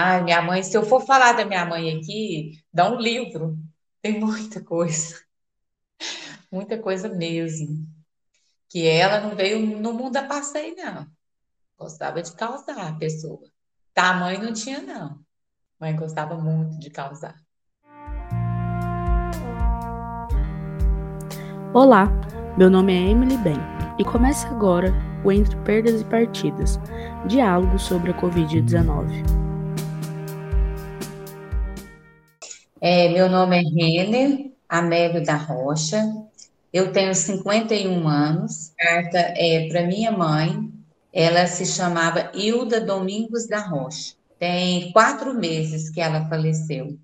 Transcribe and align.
Ai, 0.00 0.22
minha 0.22 0.40
mãe, 0.40 0.62
se 0.62 0.76
eu 0.76 0.84
for 0.84 1.04
falar 1.04 1.32
da 1.32 1.44
minha 1.44 1.66
mãe 1.66 1.90
aqui, 1.90 2.52
dá 2.72 2.88
um 2.88 3.00
livro. 3.00 3.58
Tem 4.00 4.20
muita 4.20 4.62
coisa, 4.62 5.20
muita 6.52 6.78
coisa 6.78 7.08
mesmo. 7.08 7.84
Que 8.68 8.86
ela 8.86 9.20
não 9.20 9.34
veio 9.34 9.58
no 9.58 9.92
mundo 9.92 10.16
a 10.16 10.22
passeio, 10.22 10.76
não. 10.76 11.04
Gostava 11.76 12.22
de 12.22 12.32
causar 12.32 12.78
a 12.78 12.92
pessoa. 12.92 13.42
Tamanho 13.92 14.40
não 14.40 14.52
tinha, 14.52 14.80
não. 14.80 15.18
Mãe 15.80 15.96
gostava 15.96 16.36
muito 16.36 16.78
de 16.78 16.90
causar. 16.90 17.34
Olá, 21.74 22.08
meu 22.56 22.70
nome 22.70 22.92
é 22.94 23.10
Emily 23.10 23.36
Ben 23.38 23.58
e 23.98 24.04
começa 24.04 24.46
agora 24.46 24.94
o 25.24 25.32
Entre 25.32 25.56
Perdas 25.64 26.00
e 26.00 26.04
Partidas, 26.04 26.78
diálogo 27.26 27.80
sobre 27.80 28.12
a 28.12 28.14
Covid-19. 28.14 29.37
É, 32.80 33.08
meu 33.08 33.28
nome 33.28 33.56
é 33.56 33.60
Renner 33.60 34.52
Amélio 34.68 35.24
da 35.24 35.34
Rocha, 35.34 36.00
eu 36.72 36.92
tenho 36.92 37.12
51 37.12 38.06
anos, 38.06 38.72
carta 38.78 39.18
é 39.18 39.66
para 39.68 39.84
minha 39.84 40.12
mãe, 40.12 40.72
ela 41.12 41.44
se 41.48 41.66
chamava 41.66 42.30
Hilda 42.32 42.80
Domingos 42.80 43.48
da 43.48 43.58
Rocha. 43.58 44.14
Tem 44.38 44.92
quatro 44.92 45.34
meses 45.34 45.90
que 45.90 46.00
ela 46.00 46.28
faleceu. 46.28 46.96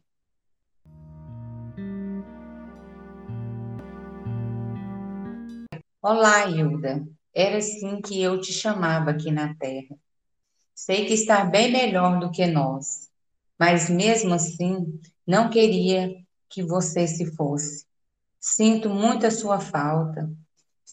Olá, 6.00 6.48
Hilda. 6.48 7.04
Era 7.34 7.58
assim 7.58 8.00
que 8.00 8.22
eu 8.22 8.40
te 8.40 8.52
chamava 8.52 9.10
aqui 9.10 9.32
na 9.32 9.52
Terra. 9.56 9.96
Sei 10.72 11.04
que 11.04 11.14
está 11.14 11.44
bem 11.44 11.72
melhor 11.72 12.20
do 12.20 12.30
que 12.30 12.46
nós, 12.46 13.10
mas 13.58 13.90
mesmo 13.90 14.34
assim 14.34 15.00
não 15.26 15.50
queria 15.50 16.14
que 16.48 16.62
você 16.62 17.06
se 17.06 17.34
fosse. 17.34 17.86
Sinto 18.40 18.90
muito 18.90 19.26
a 19.26 19.30
sua 19.30 19.58
falta. 19.58 20.30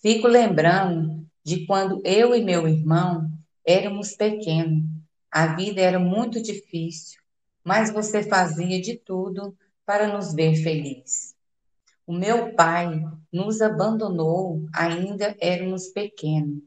Fico 0.02 0.28
lembrando 0.28 1.28
de 1.44 1.66
quando 1.66 2.02
eu 2.06 2.34
e 2.34 2.44
meu 2.44 2.68
irmão 2.68 3.30
éramos 3.66 4.16
pequenos. 4.16 4.84
A 5.30 5.56
vida 5.56 5.82
era 5.82 6.00
muito 6.00 6.42
difícil, 6.42 7.22
mas 7.64 7.92
você 7.92 8.24
fazia 8.24 8.82
de 8.82 8.98
tudo 8.98 9.56
para 9.86 10.08
nos 10.08 10.34
ver 10.34 10.56
felizes. 10.56 11.36
O 12.06 12.14
meu 12.14 12.54
pai 12.56 13.02
nos 13.32 13.62
abandonou, 13.62 14.66
ainda 14.74 15.36
éramos 15.40 15.88
pequenos, 15.88 16.62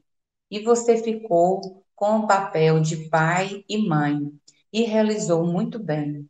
e 0.50 0.60
você 0.60 1.02
ficou 1.02 1.84
com 1.94 2.20
o 2.20 2.26
papel 2.26 2.80
de 2.80 3.08
pai 3.08 3.64
e 3.68 3.78
mãe 3.86 4.32
e 4.72 4.82
realizou 4.82 5.46
muito 5.46 5.78
bem. 5.78 6.28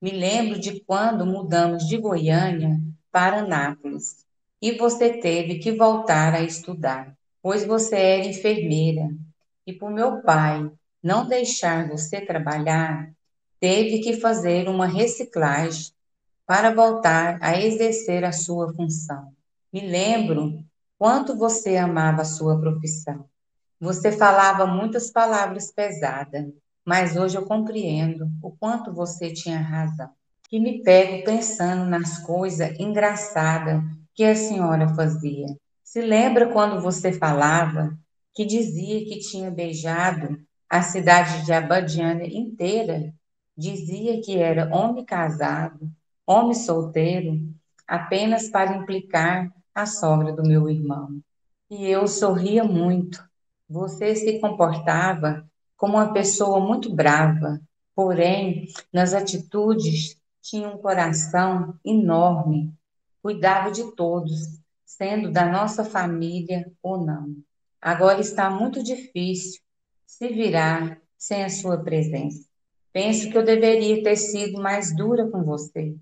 Me 0.00 0.10
lembro 0.10 0.58
de 0.58 0.80
quando 0.80 1.24
mudamos 1.24 1.86
de 1.86 1.96
Goiânia 1.96 2.78
para 3.10 3.38
Anápolis 3.38 4.26
e 4.60 4.72
você 4.72 5.20
teve 5.20 5.58
que 5.58 5.72
voltar 5.72 6.34
a 6.34 6.42
estudar, 6.42 7.16
pois 7.42 7.64
você 7.64 7.96
era 7.96 8.26
enfermeira. 8.26 9.08
E 9.66 9.72
por 9.72 9.90
meu 9.90 10.22
pai 10.22 10.70
não 11.02 11.26
deixar 11.26 11.88
você 11.88 12.20
trabalhar, 12.20 13.10
teve 13.58 14.00
que 14.00 14.20
fazer 14.20 14.68
uma 14.68 14.86
reciclagem 14.86 15.92
para 16.44 16.74
voltar 16.74 17.38
a 17.40 17.58
exercer 17.58 18.24
a 18.24 18.32
sua 18.32 18.72
função. 18.74 19.32
Me 19.72 19.80
lembro 19.80 20.62
quanto 20.98 21.36
você 21.36 21.76
amava 21.76 22.22
a 22.22 22.26
sua 22.26 22.60
profissão. 22.60 23.28
Você 23.80 24.12
falava 24.12 24.66
muitas 24.66 25.10
palavras 25.10 25.72
pesadas, 25.72 26.46
mas 26.86 27.16
hoje 27.16 27.36
eu 27.36 27.44
compreendo 27.44 28.30
o 28.40 28.52
quanto 28.52 28.92
você 28.92 29.32
tinha 29.32 29.58
razão. 29.58 30.08
E 30.52 30.60
me 30.60 30.84
pego 30.84 31.24
pensando 31.24 31.84
nas 31.84 32.18
coisas 32.18 32.78
engraçadas 32.78 33.82
que 34.14 34.22
a 34.22 34.36
senhora 34.36 34.94
fazia. 34.94 35.48
Se 35.82 36.00
lembra 36.00 36.52
quando 36.52 36.80
você 36.80 37.12
falava 37.12 37.98
que 38.32 38.44
dizia 38.44 39.04
que 39.04 39.18
tinha 39.18 39.50
beijado 39.50 40.38
a 40.70 40.80
cidade 40.80 41.44
de 41.44 41.52
Abadiana 41.52 42.24
inteira? 42.24 43.12
Dizia 43.56 44.20
que 44.20 44.38
era 44.38 44.72
homem 44.72 45.04
casado, 45.04 45.90
homem 46.24 46.54
solteiro, 46.54 47.40
apenas 47.88 48.48
para 48.48 48.76
implicar 48.76 49.50
a 49.74 49.86
sogra 49.86 50.32
do 50.32 50.42
meu 50.42 50.68
irmão. 50.68 51.20
E 51.68 51.86
eu 51.86 52.06
sorria 52.06 52.62
muito. 52.62 53.26
Você 53.68 54.14
se 54.14 54.38
comportava 54.38 55.44
como 55.76 55.94
uma 55.94 56.12
pessoa 56.12 56.60
muito 56.60 56.94
brava, 56.94 57.60
porém, 57.94 58.66
nas 58.92 59.14
atitudes 59.14 60.16
tinha 60.40 60.68
um 60.68 60.78
coração 60.78 61.74
enorme, 61.84 62.72
cuidava 63.22 63.70
de 63.70 63.94
todos, 63.94 64.60
sendo 64.84 65.30
da 65.30 65.46
nossa 65.46 65.84
família 65.84 66.72
ou 66.82 67.04
não. 67.04 67.34
Agora 67.80 68.20
está 68.20 68.48
muito 68.48 68.82
difícil 68.82 69.60
se 70.06 70.28
virar 70.28 71.00
sem 71.18 71.44
a 71.44 71.50
sua 71.50 71.78
presença. 71.78 72.46
Penso 72.92 73.28
que 73.28 73.36
eu 73.36 73.44
deveria 73.44 74.02
ter 74.02 74.16
sido 74.16 74.60
mais 74.62 74.94
dura 74.94 75.28
com 75.28 75.42
você, 75.42 75.94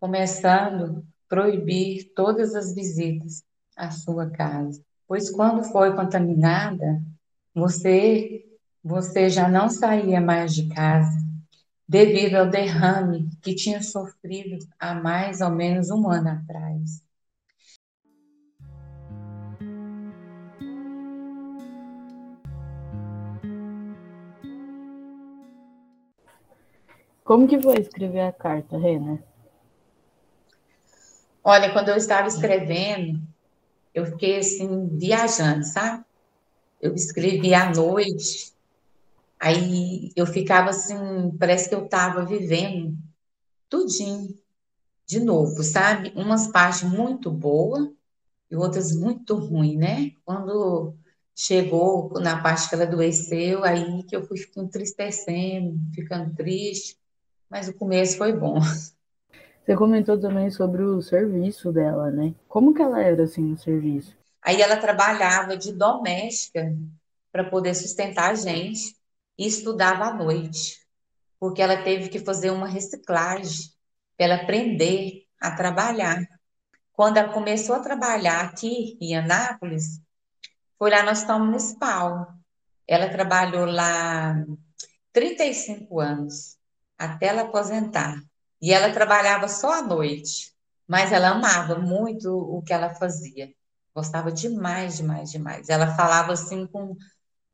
começando 0.00 0.98
a 0.98 1.02
proibir 1.28 2.12
todas 2.14 2.54
as 2.54 2.74
visitas 2.74 3.42
à 3.76 3.90
sua 3.90 4.30
casa, 4.30 4.82
pois 5.06 5.30
quando 5.30 5.64
foi 5.64 5.94
contaminada, 5.94 7.02
você 7.54 8.47
você 8.82 9.28
já 9.28 9.48
não 9.48 9.68
saía 9.68 10.20
mais 10.20 10.54
de 10.54 10.68
casa 10.68 11.18
devido 11.88 12.36
ao 12.36 12.50
derrame 12.50 13.30
que 13.40 13.54
tinha 13.54 13.82
sofrido 13.82 14.58
há 14.78 14.94
mais 14.94 15.40
ou 15.40 15.50
menos 15.50 15.90
um 15.90 16.08
ano 16.10 16.28
atrás. 16.28 17.02
Como 27.24 27.46
que 27.46 27.60
foi 27.60 27.78
escrever 27.78 28.20
a 28.20 28.32
carta, 28.32 28.78
Rena? 28.78 29.22
Olha, 31.44 31.72
quando 31.72 31.90
eu 31.90 31.96
estava 31.96 32.26
escrevendo, 32.26 33.20
eu 33.94 34.06
fiquei 34.06 34.38
assim, 34.38 34.88
viajando, 34.96 35.64
sabe? 35.64 36.04
Eu 36.80 36.94
escrevi 36.94 37.52
à 37.54 37.70
noite, 37.70 38.52
Aí 39.40 40.12
eu 40.16 40.26
ficava 40.26 40.70
assim, 40.70 40.96
parece 41.38 41.68
que 41.68 41.74
eu 41.74 41.84
estava 41.84 42.24
vivendo 42.24 42.96
tudinho 43.68 44.34
de 45.06 45.20
novo, 45.20 45.62
sabe? 45.62 46.12
Umas 46.16 46.48
partes 46.48 46.82
muito 46.82 47.30
boas 47.30 47.88
e 48.50 48.56
outras 48.56 48.94
muito 48.94 49.36
ruins, 49.36 49.78
né? 49.78 50.12
Quando 50.24 50.94
chegou 51.34 52.10
na 52.20 52.42
parte 52.42 52.68
que 52.68 52.74
ela 52.74 52.84
adoeceu, 52.84 53.64
aí 53.64 54.02
que 54.04 54.16
eu 54.16 54.26
fui 54.26 54.38
entristecendo, 54.56 55.78
ficando 55.94 56.34
triste, 56.34 56.98
mas 57.48 57.68
o 57.68 57.74
começo 57.74 58.18
foi 58.18 58.32
bom. 58.32 58.58
Você 59.64 59.76
comentou 59.76 60.18
também 60.18 60.50
sobre 60.50 60.82
o 60.82 61.02
serviço 61.02 61.70
dela, 61.70 62.10
né? 62.10 62.34
Como 62.48 62.72
que 62.72 62.80
ela 62.80 63.02
era 63.02 63.24
assim 63.24 63.42
no 63.42 63.58
serviço? 63.58 64.16
Aí 64.42 64.62
ela 64.62 64.78
trabalhava 64.78 65.56
de 65.56 65.72
doméstica 65.72 66.74
para 67.30 67.44
poder 67.44 67.74
sustentar 67.74 68.30
a 68.30 68.34
gente 68.34 68.97
e 69.38 69.46
estudava 69.46 70.06
à 70.06 70.12
noite, 70.12 70.84
porque 71.38 71.62
ela 71.62 71.82
teve 71.82 72.08
que 72.08 72.18
fazer 72.18 72.50
uma 72.50 72.66
reciclagem 72.66 73.70
para 74.16 74.26
ela 74.26 74.34
aprender 74.42 75.24
a 75.40 75.52
trabalhar. 75.52 76.26
Quando 76.92 77.18
ela 77.18 77.32
começou 77.32 77.76
a 77.76 77.80
trabalhar 77.80 78.40
aqui 78.40 78.98
em 79.00 79.16
Anápolis, 79.16 80.00
foi 80.76 80.90
lá 80.90 81.04
no 81.04 81.12
Hospital 81.12 81.40
Municipal. 81.40 82.34
Ela 82.86 83.08
trabalhou 83.08 83.66
lá 83.66 84.44
35 85.12 86.00
anos, 86.00 86.56
até 86.98 87.26
ela 87.26 87.42
aposentar. 87.42 88.20
E 88.60 88.72
ela 88.72 88.92
trabalhava 88.92 89.46
só 89.46 89.74
à 89.74 89.82
noite, 89.82 90.52
mas 90.86 91.12
ela 91.12 91.28
amava 91.30 91.78
muito 91.78 92.28
o 92.36 92.60
que 92.62 92.72
ela 92.72 92.94
fazia. 92.94 93.52
Gostava 93.94 94.32
demais, 94.32 94.96
demais, 94.96 95.30
demais. 95.30 95.68
Ela 95.68 95.94
falava 95.94 96.32
assim 96.32 96.66
com 96.66 96.96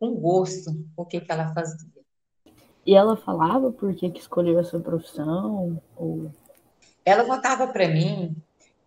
com 0.04 0.20
gosto 0.20 0.70
o 0.96 1.04
que, 1.04 1.20
que 1.20 1.32
ela 1.32 1.52
fazia. 1.54 1.88
E 2.86 2.94
ela 2.94 3.16
falava 3.16 3.72
por 3.72 3.94
que, 3.94 4.10
que 4.10 4.20
escolheu 4.20 4.58
essa 4.58 4.78
profissão? 4.78 5.80
Ou... 5.96 6.30
Ela 7.04 7.24
contava 7.24 7.66
para 7.68 7.88
mim 7.88 8.36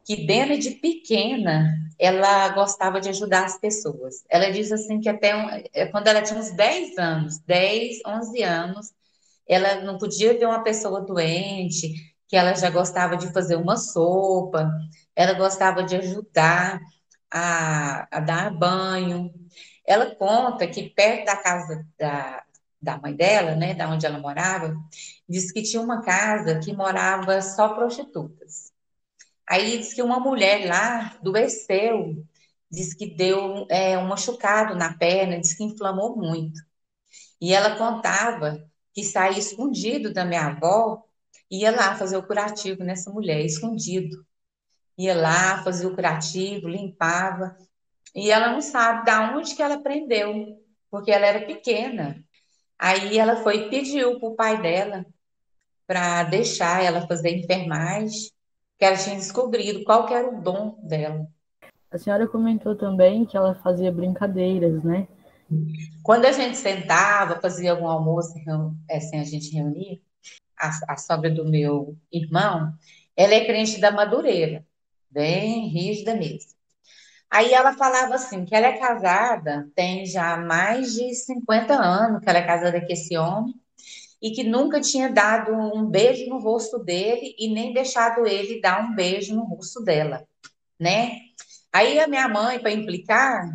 que 0.05 0.25
desde 0.25 0.69
de 0.69 0.75
pequena 0.75 1.73
ela 1.99 2.49
gostava 2.49 3.01
de 3.01 3.09
ajudar 3.09 3.45
as 3.45 3.59
pessoas. 3.59 4.23
Ela 4.29 4.51
diz 4.51 4.71
assim 4.71 4.99
que 4.99 5.09
até 5.09 5.31
é, 5.73 5.87
quando 5.87 6.07
ela 6.07 6.21
tinha 6.21 6.39
uns 6.39 6.51
10 6.51 6.97
anos, 6.97 7.39
10, 7.39 7.99
11 8.05 8.43
anos, 8.43 8.93
ela 9.47 9.81
não 9.81 9.97
podia 9.97 10.37
ver 10.37 10.45
uma 10.45 10.63
pessoa 10.63 11.01
doente, 11.01 11.93
que 12.27 12.35
ela 12.35 12.53
já 12.53 12.69
gostava 12.69 13.17
de 13.17 13.31
fazer 13.33 13.55
uma 13.55 13.77
sopa, 13.77 14.69
ela 15.15 15.33
gostava 15.33 15.83
de 15.83 15.95
ajudar 15.95 16.79
a, 17.31 18.07
a 18.11 18.19
dar 18.19 18.51
banho, 18.51 19.33
ela 19.87 20.15
conta 20.15 20.67
que 20.67 20.89
perto 20.89 21.25
da 21.25 21.37
casa 21.37 21.87
da, 21.97 22.43
da 22.81 22.97
mãe 22.99 23.15
dela, 23.15 23.55
né, 23.55 23.73
da 23.73 23.89
onde 23.89 24.05
ela 24.05 24.19
morava, 24.19 24.75
disse 25.27 25.53
que 25.53 25.63
tinha 25.63 25.81
uma 25.81 26.01
casa 26.03 26.59
que 26.59 26.73
morava 26.73 27.41
só 27.41 27.69
prostitutas. 27.69 28.71
Aí 29.49 29.77
disse 29.77 29.95
que 29.95 30.01
uma 30.01 30.19
mulher 30.19 30.67
lá 30.67 31.15
adoeceu, 31.19 32.23
disse 32.69 32.95
que 32.97 33.07
deu 33.15 33.65
é, 33.69 33.97
um 33.97 34.07
machucado 34.07 34.75
na 34.75 34.93
perna, 34.97 35.39
disse 35.39 35.57
que 35.57 35.63
inflamou 35.63 36.15
muito. 36.17 36.59
E 37.41 37.53
ela 37.53 37.77
contava 37.77 38.63
que 38.93 39.03
saía 39.03 39.39
escondido 39.39 40.13
da 40.13 40.25
minha 40.25 40.47
avó, 40.47 41.03
ia 41.49 41.71
lá 41.71 41.95
fazer 41.95 42.17
o 42.17 42.25
curativo 42.25 42.83
nessa 42.83 43.11
mulher, 43.11 43.45
escondido. 43.45 44.25
Ia 44.97 45.15
lá, 45.15 45.63
fazia 45.63 45.87
o 45.87 45.95
curativo, 45.95 46.67
limpava. 46.67 47.55
E 48.15 48.31
ela 48.31 48.51
não 48.51 48.61
sabe 48.61 49.05
da 49.05 49.35
onde 49.35 49.55
que 49.55 49.61
ela 49.61 49.75
aprendeu, 49.75 50.57
porque 50.89 51.11
ela 51.11 51.25
era 51.25 51.45
pequena. 51.45 52.23
Aí 52.77 53.17
ela 53.17 53.37
foi 53.37 53.65
e 53.65 53.69
pediu 53.69 54.19
para 54.19 54.29
o 54.29 54.35
pai 54.35 54.61
dela 54.61 55.05
para 55.85 56.23
deixar 56.23 56.83
ela 56.83 57.07
fazer 57.07 57.29
enfermagem, 57.29 58.29
que 58.77 58.85
ela 58.85 58.97
tinha 58.97 59.15
descobrido 59.15 59.83
qual 59.85 60.07
era 60.09 60.29
o 60.29 60.41
dom 60.41 60.77
dela. 60.83 61.25
A 61.89 61.97
senhora 61.97 62.27
comentou 62.27 62.75
também 62.75 63.25
que 63.25 63.37
ela 63.37 63.55
fazia 63.55 63.91
brincadeiras, 63.91 64.83
né? 64.83 65.07
Quando 66.03 66.25
a 66.25 66.31
gente 66.33 66.57
sentava, 66.57 67.39
fazia 67.39 67.71
algum 67.71 67.87
almoço, 67.87 68.33
assim, 68.91 69.19
a 69.19 69.23
gente 69.23 69.53
reunia, 69.53 69.97
a, 70.59 70.93
a 70.93 70.97
sogra 70.97 71.29
do 71.29 71.45
meu 71.45 71.97
irmão, 72.11 72.73
ela 73.15 73.33
é 73.33 73.45
crente 73.45 73.79
da 73.79 73.91
Madureira, 73.91 74.65
bem 75.09 75.67
rígida 75.69 76.13
mesmo. 76.13 76.56
Aí 77.29 77.53
ela 77.53 77.73
falava 77.73 78.15
assim, 78.15 78.45
que 78.45 78.55
ela 78.55 78.67
é 78.67 78.77
casada, 78.77 79.69
tem 79.75 80.05
já 80.05 80.37
mais 80.37 80.93
de 80.93 81.13
50 81.13 81.73
anos 81.73 82.21
que 82.21 82.29
ela 82.29 82.39
é 82.39 82.45
casada 82.45 82.79
com 82.79 82.91
esse 82.91 83.17
homem, 83.17 83.53
e 84.21 84.31
que 84.31 84.43
nunca 84.43 84.81
tinha 84.81 85.09
dado 85.09 85.51
um 85.53 85.85
beijo 85.85 86.27
no 86.29 86.39
rosto 86.39 86.79
dele 86.79 87.35
e 87.37 87.49
nem 87.53 87.73
deixado 87.73 88.25
ele 88.25 88.61
dar 88.61 88.83
um 88.83 88.95
beijo 88.95 89.35
no 89.35 89.43
rosto 89.43 89.83
dela, 89.83 90.25
né? 90.79 91.19
Aí 91.71 91.99
a 91.99 92.07
minha 92.07 92.27
mãe, 92.27 92.59
para 92.59 92.71
implicar, 92.71 93.47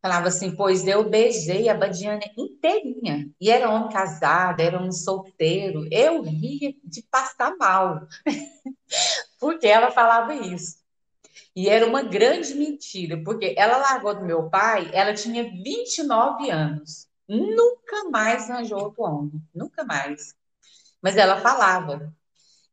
falava 0.00 0.28
assim, 0.28 0.54
pois 0.56 0.86
eu 0.86 1.08
beijei 1.08 1.68
a 1.68 1.74
Badiana 1.74 2.22
inteirinha, 2.36 3.30
e 3.40 3.50
era 3.50 3.70
homem 3.70 3.90
casado, 3.90 4.60
era 4.60 4.80
um 4.82 4.90
solteiro, 4.90 5.86
eu 5.90 6.22
ria 6.22 6.74
de 6.84 7.02
passar 7.10 7.56
mal, 7.56 8.06
porque 9.38 9.66
ela 9.66 9.90
falava 9.90 10.34
isso. 10.34 10.81
E 11.54 11.68
era 11.68 11.86
uma 11.86 12.02
grande 12.02 12.54
mentira, 12.54 13.22
porque 13.22 13.54
ela 13.58 13.76
largou 13.76 14.14
do 14.14 14.24
meu 14.24 14.48
pai, 14.48 14.90
ela 14.92 15.12
tinha 15.14 15.44
29 15.44 16.50
anos. 16.50 17.08
Nunca 17.28 18.08
mais 18.10 18.50
arranjou 18.50 18.80
outro 18.80 19.02
homem, 19.04 19.42
nunca 19.54 19.84
mais. 19.84 20.34
Mas 21.02 21.16
ela 21.16 21.40
falava. 21.40 22.12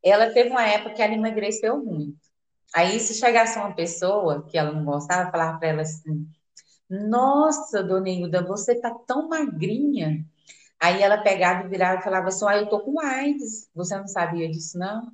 Ela 0.04 0.31
teve 0.34 0.50
uma 0.52 0.66
época 0.68 0.96
que 0.96 1.02
ela 1.02 1.14
emagreceu 1.14 1.78
muito. 1.84 2.18
Aí, 2.74 3.00
se 3.00 3.16
chegasse 3.16 3.58
uma 3.60 3.74
pessoa 3.76 4.46
que 4.48 4.58
ela 4.58 4.72
não 4.72 4.86
gostava, 4.86 5.31
falava 5.31 5.60
para 5.60 5.70
ela 5.70 5.81
assim: 5.84 6.30
Nossa, 6.90 7.84
dona 7.84 8.10
Hilda, 8.10 8.44
você 8.44 8.76
tá 8.80 8.94
tão 9.08 9.30
magrinha. 9.30 10.26
Aí 10.81 11.02
ela 11.04 11.20
pegava 11.24 11.66
e 11.66 11.70
virava 11.70 12.02
e 12.02 12.04
falava 12.04 12.28
assim: 12.30 12.46
Ah, 12.48 12.58
eu 12.58 12.70
tô 12.70 12.81
com 12.81 13.00
AIDS. 13.02 13.70
Você 13.76 13.98
não 13.98 14.08
sabia 14.08 14.50
disso, 14.50 14.78
não? 14.80 15.12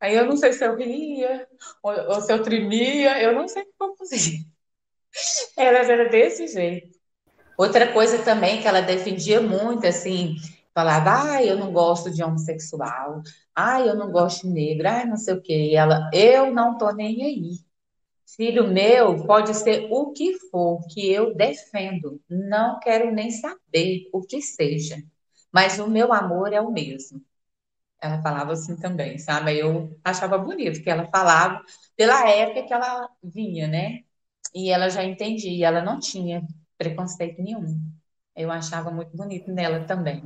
Aí 0.00 0.14
eu 0.14 0.26
não 0.26 0.36
sei 0.36 0.52
se 0.52 0.64
eu 0.64 0.76
ria 0.76 1.48
ou, 1.82 1.92
ou 2.14 2.20
se 2.20 2.32
eu 2.32 2.42
tremia, 2.42 3.22
eu 3.22 3.34
não 3.34 3.48
sei 3.48 3.62
o 3.78 3.94
que. 3.94 4.46
Ela 5.56 5.78
era 5.78 6.08
desse 6.08 6.46
jeito. 6.48 6.96
Outra 7.56 7.92
coisa 7.92 8.22
também 8.22 8.60
que 8.60 8.68
ela 8.68 8.82
defendia 8.82 9.40
muito, 9.40 9.86
assim, 9.86 10.36
falava, 10.74 11.36
ah, 11.36 11.44
eu 11.44 11.56
não 11.56 11.72
gosto 11.72 12.10
de 12.10 12.22
homossexual, 12.22 13.22
ah, 13.54 13.80
eu 13.80 13.94
não 13.96 14.10
gosto 14.12 14.46
de 14.46 14.52
negro, 14.52 14.88
ah, 14.88 15.06
não 15.06 15.16
sei 15.16 15.34
o 15.34 15.40
quê. 15.40 15.70
E 15.70 15.76
ela, 15.76 16.10
eu 16.12 16.52
não 16.52 16.76
tô 16.76 16.92
nem 16.92 17.22
aí. 17.24 17.58
Filho 18.36 18.68
meu, 18.68 19.24
pode 19.26 19.54
ser 19.54 19.88
o 19.90 20.12
que 20.12 20.34
for 20.50 20.80
que 20.88 21.10
eu 21.10 21.34
defendo, 21.34 22.20
não 22.28 22.78
quero 22.80 23.10
nem 23.12 23.30
saber 23.30 24.08
o 24.12 24.20
que 24.22 24.42
seja, 24.42 25.02
mas 25.52 25.78
o 25.78 25.88
meu 25.88 26.12
amor 26.12 26.52
é 26.52 26.60
o 26.60 26.70
mesmo. 26.70 27.22
Ela 28.00 28.20
falava 28.22 28.52
assim 28.52 28.76
também, 28.76 29.18
sabe? 29.18 29.58
Eu 29.58 29.98
achava 30.04 30.38
bonito 30.38 30.82
que 30.82 30.90
ela 30.90 31.06
falava 31.06 31.60
pela 31.96 32.28
época 32.28 32.66
que 32.66 32.72
ela 32.72 33.08
vinha, 33.22 33.66
né? 33.66 34.00
E 34.54 34.70
ela 34.70 34.88
já 34.88 35.02
entendia, 35.02 35.66
ela 35.68 35.82
não 35.82 35.98
tinha 35.98 36.42
preconceito 36.78 37.42
nenhum. 37.42 37.80
Eu 38.36 38.50
achava 38.50 38.90
muito 38.90 39.16
bonito 39.16 39.50
nela 39.50 39.84
também. 39.84 40.22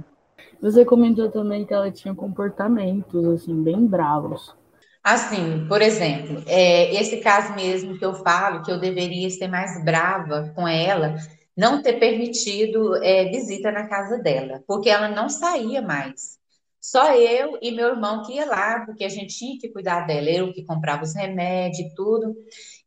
Você 0.60 0.84
comentou 0.84 1.30
também 1.30 1.64
que 1.64 1.72
ela 1.72 1.90
tinha 1.90 2.14
comportamentos 2.14 3.24
assim 3.26 3.62
bem 3.62 3.86
bravos. 3.86 4.54
Assim, 5.02 5.66
por 5.66 5.80
exemplo, 5.80 6.42
é, 6.46 6.94
esse 6.94 7.18
caso 7.18 7.54
mesmo 7.54 7.98
que 7.98 8.04
eu 8.04 8.14
falo 8.14 8.62
que 8.62 8.70
eu 8.70 8.78
deveria 8.78 9.30
ser 9.30 9.48
mais 9.48 9.82
brava 9.82 10.52
com 10.54 10.68
ela, 10.68 11.16
não 11.56 11.82
ter 11.82 11.94
permitido 11.94 12.96
é, 13.02 13.24
visita 13.26 13.72
na 13.72 13.88
casa 13.88 14.18
dela, 14.18 14.62
porque 14.66 14.90
ela 14.90 15.08
não 15.08 15.28
saía 15.28 15.80
mais. 15.80 16.39
Só 16.80 17.14
eu 17.14 17.58
e 17.62 17.70
meu 17.70 17.88
irmão 17.88 18.22
que 18.24 18.34
ia 18.34 18.46
lá, 18.46 18.84
porque 18.86 19.04
a 19.04 19.08
gente 19.08 19.36
tinha 19.36 19.58
que 19.58 19.68
cuidar 19.70 20.06
dela, 20.06 20.30
eu 20.30 20.52
que 20.52 20.64
comprava 20.64 21.02
os 21.04 21.14
remédios 21.14 21.78
e 21.80 21.94
tudo. 21.94 22.34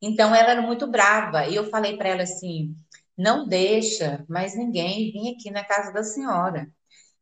Então 0.02 0.34
ela 0.36 0.52
era 0.52 0.62
muito 0.62 0.88
brava. 0.88 1.48
E 1.48 1.56
eu 1.56 1.70
falei 1.70 1.98
para 1.98 2.10
ela 2.10 2.24
assim: 2.24 2.76
não 3.18 3.48
deixa 3.48 4.26
mais 4.28 4.56
ninguém 4.58 5.12
vir 5.12 5.36
aqui 5.36 5.52
na 5.52 5.64
casa 5.64 5.92
da 5.94 6.04
senhora. 6.04 6.68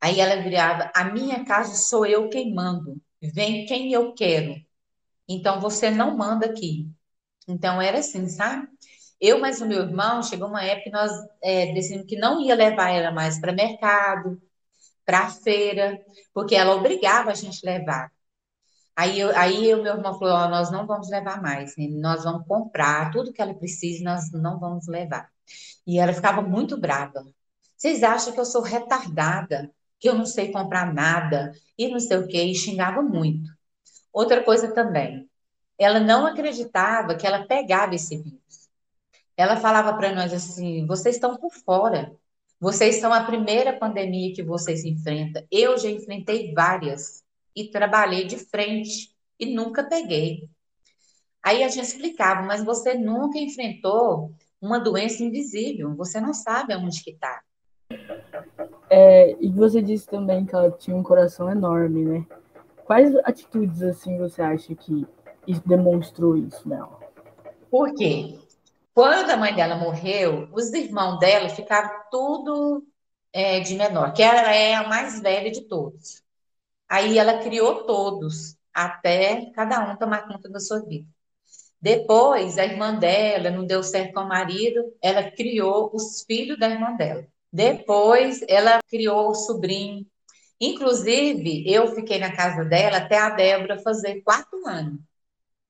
Aí 0.01 0.19
ela 0.19 0.41
virava: 0.41 0.91
a 0.95 1.05
minha 1.05 1.45
casa 1.45 1.75
sou 1.75 2.05
eu 2.05 2.29
quem 2.29 2.53
mando, 2.53 3.01
vem 3.21 3.65
quem 3.65 3.91
eu 3.93 4.13
quero. 4.13 4.55
Então 5.27 5.59
você 5.61 5.89
não 5.91 6.17
manda 6.17 6.45
aqui. 6.47 6.89
Então 7.47 7.81
era 7.81 7.99
assim, 7.99 8.27
sabe? 8.27 8.67
Eu 9.19 9.39
mais 9.39 9.61
o 9.61 9.67
meu 9.67 9.81
irmão, 9.83 10.23
chegou 10.23 10.47
uma 10.47 10.63
época 10.63 10.85
que 10.85 10.89
nós 10.91 11.11
é, 11.43 11.73
decidimos 11.73 12.07
que 12.07 12.17
não 12.17 12.41
ia 12.41 12.55
levar 12.55 12.89
ela 12.89 13.11
mais 13.11 13.39
para 13.39 13.53
mercado, 13.53 14.41
para 15.11 15.25
a 15.25 15.29
feira, 15.29 15.99
porque 16.33 16.55
ela 16.55 16.73
obrigava 16.73 17.31
a 17.31 17.33
gente 17.33 17.65
levar. 17.65 18.09
Aí, 18.95 19.19
eu, 19.19 19.35
aí 19.37 19.73
o 19.73 19.83
meu 19.83 19.95
irmão 19.97 20.17
falou: 20.17 20.33
oh, 20.33 20.49
nós 20.49 20.71
não 20.71 20.87
vamos 20.87 21.09
levar 21.09 21.41
mais, 21.41 21.75
né? 21.75 21.87
nós 21.89 22.23
vamos 22.23 22.47
comprar 22.47 23.11
tudo 23.11 23.33
que 23.33 23.41
ela 23.41 23.53
precisa, 23.53 24.05
nós 24.05 24.31
não 24.31 24.57
vamos 24.57 24.87
levar. 24.87 25.29
E 25.85 25.99
ela 25.99 26.13
ficava 26.13 26.41
muito 26.41 26.79
brava. 26.79 27.25
Vocês 27.75 28.03
acham 28.03 28.31
que 28.31 28.39
eu 28.39 28.45
sou 28.45 28.61
retardada, 28.61 29.69
que 29.99 30.07
eu 30.07 30.15
não 30.15 30.25
sei 30.25 30.49
comprar 30.49 30.93
nada 30.93 31.51
e 31.77 31.89
não 31.89 31.99
sei 31.99 32.17
o 32.17 32.27
quê, 32.27 32.43
e 32.43 32.55
xingava 32.55 33.01
muito. 33.01 33.51
Outra 34.13 34.41
coisa 34.41 34.73
também, 34.73 35.29
ela 35.77 35.99
não 35.99 36.25
acreditava 36.25 37.15
que 37.15 37.27
ela 37.27 37.45
pegava 37.45 37.95
esse 37.95 38.17
vírus. 38.17 38.69
Ela 39.35 39.57
falava 39.57 39.93
para 39.97 40.15
nós 40.15 40.33
assim: 40.33 40.85
vocês 40.87 41.15
estão 41.15 41.35
por 41.35 41.51
fora. 41.51 42.15
Vocês 42.61 42.97
são 42.97 43.11
a 43.11 43.23
primeira 43.23 43.73
pandemia 43.73 44.35
que 44.35 44.43
vocês 44.43 44.85
enfrentam. 44.85 45.43
Eu 45.49 45.79
já 45.79 45.89
enfrentei 45.89 46.53
várias 46.53 47.23
e 47.55 47.71
trabalhei 47.71 48.27
de 48.27 48.37
frente 48.37 49.09
e 49.39 49.47
nunca 49.47 49.83
peguei. 49.83 50.47
Aí 51.41 51.63
a 51.63 51.67
gente 51.69 51.87
explicava, 51.87 52.43
mas 52.43 52.63
você 52.63 52.93
nunca 52.93 53.39
enfrentou 53.39 54.31
uma 54.61 54.79
doença 54.79 55.23
invisível, 55.23 55.95
você 55.95 56.21
não 56.21 56.35
sabe 56.35 56.71
aonde 56.71 57.03
que 57.03 57.09
está. 57.09 57.41
É, 58.91 59.35
e 59.43 59.49
você 59.49 59.81
disse 59.81 60.05
também 60.05 60.45
que 60.45 60.53
ela 60.53 60.69
tinha 60.69 60.95
um 60.95 61.01
coração 61.01 61.49
enorme, 61.49 62.05
né? 62.05 62.27
Quais 62.85 63.15
atitudes 63.23 63.81
assim 63.81 64.19
você 64.19 64.39
acha 64.39 64.75
que 64.75 65.07
demonstrou 65.65 66.37
isso 66.37 66.69
nela? 66.69 66.99
Por 67.71 67.91
quê? 67.95 68.37
Quando 68.93 69.29
a 69.29 69.37
mãe 69.37 69.55
dela 69.55 69.75
morreu, 69.75 70.49
os 70.51 70.73
irmãos 70.73 71.17
dela 71.19 71.49
ficaram 71.49 71.89
tudo 72.11 72.85
é, 73.31 73.59
de 73.61 73.75
menor, 73.75 74.13
que 74.13 74.21
ela 74.21 74.53
é 74.53 74.75
a 74.75 74.87
mais 74.87 75.21
velha 75.21 75.49
de 75.49 75.61
todos. 75.61 76.21
Aí 76.89 77.17
ela 77.17 77.39
criou 77.41 77.85
todos, 77.85 78.57
até 78.73 79.49
cada 79.55 79.79
um 79.79 79.97
tomar 79.97 80.27
conta 80.27 80.49
da 80.49 80.59
sua 80.59 80.81
vida. 80.81 81.07
Depois, 81.81 82.57
a 82.57 82.65
irmã 82.65 82.93
dela 82.95 83.49
não 83.49 83.65
deu 83.65 83.81
certo 83.81 84.13
com 84.13 84.21
o 84.21 84.27
marido, 84.27 84.93
ela 85.01 85.31
criou 85.31 85.89
os 85.93 86.23
filhos 86.23 86.59
da 86.59 86.69
irmã 86.69 86.93
dela. 86.95 87.25
Depois, 87.51 88.41
ela 88.47 88.79
criou 88.89 89.29
o 89.29 89.35
sobrinho. 89.35 90.05
Inclusive, 90.59 91.63
eu 91.65 91.95
fiquei 91.95 92.19
na 92.19 92.35
casa 92.35 92.63
dela 92.65 92.97
até 92.97 93.17
a 93.17 93.29
Débora 93.29 93.79
fazer 93.79 94.21
quatro 94.21 94.67
anos 94.67 94.99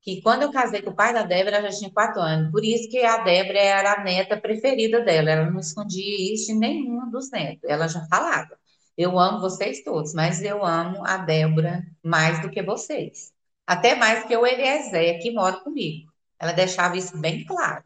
que 0.01 0.21
quando 0.21 0.43
eu 0.43 0.51
casei 0.51 0.81
com 0.81 0.89
o 0.89 0.95
pai 0.95 1.13
da 1.13 1.23
Débora, 1.23 1.57
ela 1.57 1.71
já 1.71 1.77
tinha 1.77 1.91
quatro 1.91 2.21
anos. 2.21 2.51
Por 2.51 2.65
isso 2.65 2.89
que 2.89 2.99
a 3.03 3.17
Débora 3.17 3.59
era 3.59 3.93
a 3.93 4.03
neta 4.03 4.35
preferida 4.35 5.01
dela. 5.01 5.29
Ela 5.29 5.49
não 5.51 5.59
escondia 5.59 6.33
isso 6.33 6.51
em 6.51 6.57
nenhum 6.57 7.09
dos 7.09 7.29
netos. 7.29 7.69
Ela 7.69 7.87
já 7.87 8.05
falava. 8.07 8.57
Eu 8.97 9.17
amo 9.19 9.39
vocês 9.39 9.83
todos, 9.83 10.13
mas 10.13 10.41
eu 10.41 10.65
amo 10.65 11.05
a 11.05 11.17
Débora 11.17 11.83
mais 12.03 12.41
do 12.41 12.49
que 12.49 12.61
vocês. 12.63 13.31
Até 13.65 13.95
mais 13.95 14.25
que 14.25 14.35
o 14.35 14.45
Eliezer, 14.45 15.21
que 15.21 15.31
mora 15.31 15.59
comigo. 15.59 16.11
Ela 16.39 16.51
deixava 16.51 16.97
isso 16.97 17.17
bem 17.17 17.45
claro. 17.45 17.83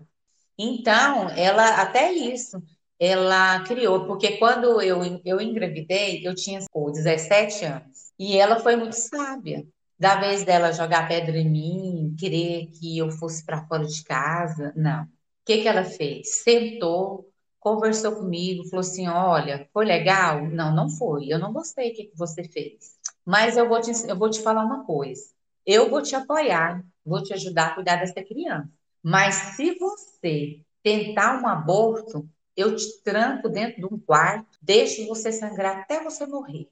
Então, 0.57 1.29
ela, 1.31 1.81
até 1.81 2.13
isso, 2.13 2.63
ela 2.99 3.59
criou, 3.65 4.07
porque 4.07 4.37
quando 4.37 4.81
eu, 4.81 5.01
eu 5.25 5.41
engravidei, 5.41 6.25
eu 6.25 6.33
tinha 6.33 6.61
17 6.73 7.65
anos. 7.65 8.13
E 8.17 8.37
ela 8.37 8.59
foi 8.59 8.77
muito 8.77 8.93
sábia. 8.93 9.65
Da 9.97 10.19
vez 10.19 10.43
dela 10.43 10.73
jogar 10.73 11.07
pedra 11.07 11.37
em 11.37 11.49
mim, 11.49 12.15
querer 12.19 12.67
que 12.67 12.97
eu 12.97 13.09
fosse 13.11 13.45
para 13.45 13.65
fora 13.65 13.85
de 13.85 14.03
casa, 14.03 14.73
não. 14.75 15.03
O 15.03 15.07
que, 15.45 15.61
que 15.61 15.67
ela 15.67 15.83
fez? 15.83 16.41
Sentou, 16.43 17.31
conversou 17.59 18.15
comigo, 18.15 18.65
falou 18.65 18.81
assim: 18.81 19.07
Olha, 19.07 19.67
foi 19.71 19.85
legal? 19.85 20.45
Não, 20.47 20.73
não 20.75 20.89
foi. 20.89 21.27
Eu 21.29 21.39
não 21.39 21.53
gostei 21.53 21.91
do 21.91 21.95
que, 21.95 22.05
que 22.05 22.17
você 22.17 22.43
fez. 22.43 22.95
Mas 23.25 23.57
eu 23.57 23.67
vou, 23.69 23.79
te, 23.81 23.91
eu 24.07 24.17
vou 24.17 24.29
te 24.29 24.41
falar 24.41 24.65
uma 24.65 24.85
coisa. 24.85 25.23
Eu 25.65 25.89
vou 25.89 26.01
te 26.01 26.15
apoiar, 26.15 26.83
vou 27.05 27.23
te 27.23 27.33
ajudar 27.33 27.67
a 27.67 27.75
cuidar 27.75 27.95
dessa 27.97 28.23
criança. 28.23 28.69
Mas 29.01 29.35
se 29.55 29.77
você 29.79 30.61
tentar 30.83 31.41
um 31.41 31.47
aborto, 31.47 32.27
eu 32.55 32.75
te 32.75 33.01
tranco 33.03 33.49
dentro 33.49 33.77
de 33.77 33.93
um 33.93 33.99
quarto, 33.99 34.57
deixo 34.61 35.07
você 35.07 35.31
sangrar 35.31 35.79
até 35.79 36.03
você 36.03 36.25
morrer. 36.25 36.69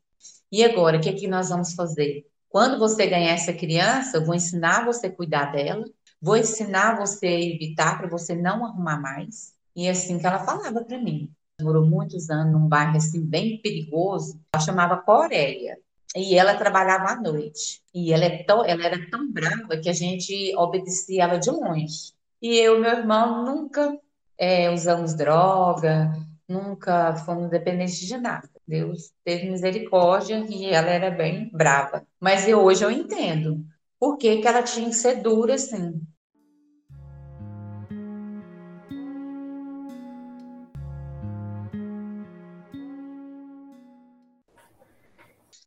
E 0.52 0.64
agora, 0.64 0.98
o 0.98 1.02
que, 1.02 1.14
que 1.14 1.28
nós 1.28 1.50
vamos 1.50 1.74
fazer? 1.74 2.26
Quando 2.54 2.78
você 2.78 3.08
ganhar 3.08 3.32
essa 3.32 3.52
criança, 3.52 4.18
eu 4.18 4.26
vou 4.26 4.36
ensinar 4.36 4.86
você 4.86 5.08
a 5.08 5.12
cuidar 5.12 5.52
dela, 5.52 5.84
vou 6.22 6.38
ensinar 6.38 7.00
você 7.00 7.26
a 7.26 7.42
evitar 7.42 7.98
para 7.98 8.08
você 8.08 8.36
não 8.36 8.64
arrumar 8.64 9.02
mais. 9.02 9.56
E 9.76 9.88
é 9.88 9.90
assim 9.90 10.20
que 10.20 10.28
ela 10.28 10.38
falava 10.38 10.86
para 10.86 11.00
mim. 11.00 11.32
Morou 11.60 11.84
muitos 11.84 12.30
anos 12.30 12.54
num 12.54 12.68
bairro 12.68 12.96
assim 12.96 13.26
bem 13.26 13.60
perigoso. 13.60 14.40
Ela 14.54 14.64
chamava 14.64 14.98
Coreia. 14.98 15.80
E 16.16 16.38
ela 16.38 16.54
trabalhava 16.54 17.14
à 17.14 17.16
noite. 17.16 17.82
E 17.92 18.14
ela, 18.14 18.26
é 18.26 18.44
tão, 18.44 18.64
ela 18.64 18.86
era 18.86 19.10
tão 19.10 19.32
brava 19.32 19.76
que 19.78 19.90
a 19.90 19.94
gente 19.94 20.56
obedecia 20.56 21.24
ela 21.24 21.40
de 21.40 21.50
longe. 21.50 22.14
E 22.40 22.56
eu 22.56 22.78
e 22.78 22.82
meu 22.82 22.92
irmão 22.92 23.44
nunca 23.44 23.98
é, 24.38 24.70
usamos 24.70 25.16
droga, 25.16 26.14
nunca 26.48 27.16
fomos 27.18 27.50
dependentes 27.50 28.00
de 28.00 28.18
nada. 28.18 28.50
Deus 28.68 29.14
teve 29.24 29.50
misericórdia 29.50 30.46
e 30.50 30.66
ela 30.66 30.90
era 30.90 31.12
bem 31.12 31.50
brava. 31.52 32.06
Mas 32.20 32.48
eu, 32.48 32.64
hoje 32.64 32.84
eu 32.84 32.92
entendo 32.92 33.66
por 34.00 34.18
que, 34.18 34.42
que 34.42 34.48
ela 34.48 34.64
tinha 34.64 34.90
que 34.90 34.96
ser 34.96 35.22
dura 35.22 35.56
assim. 35.56 36.02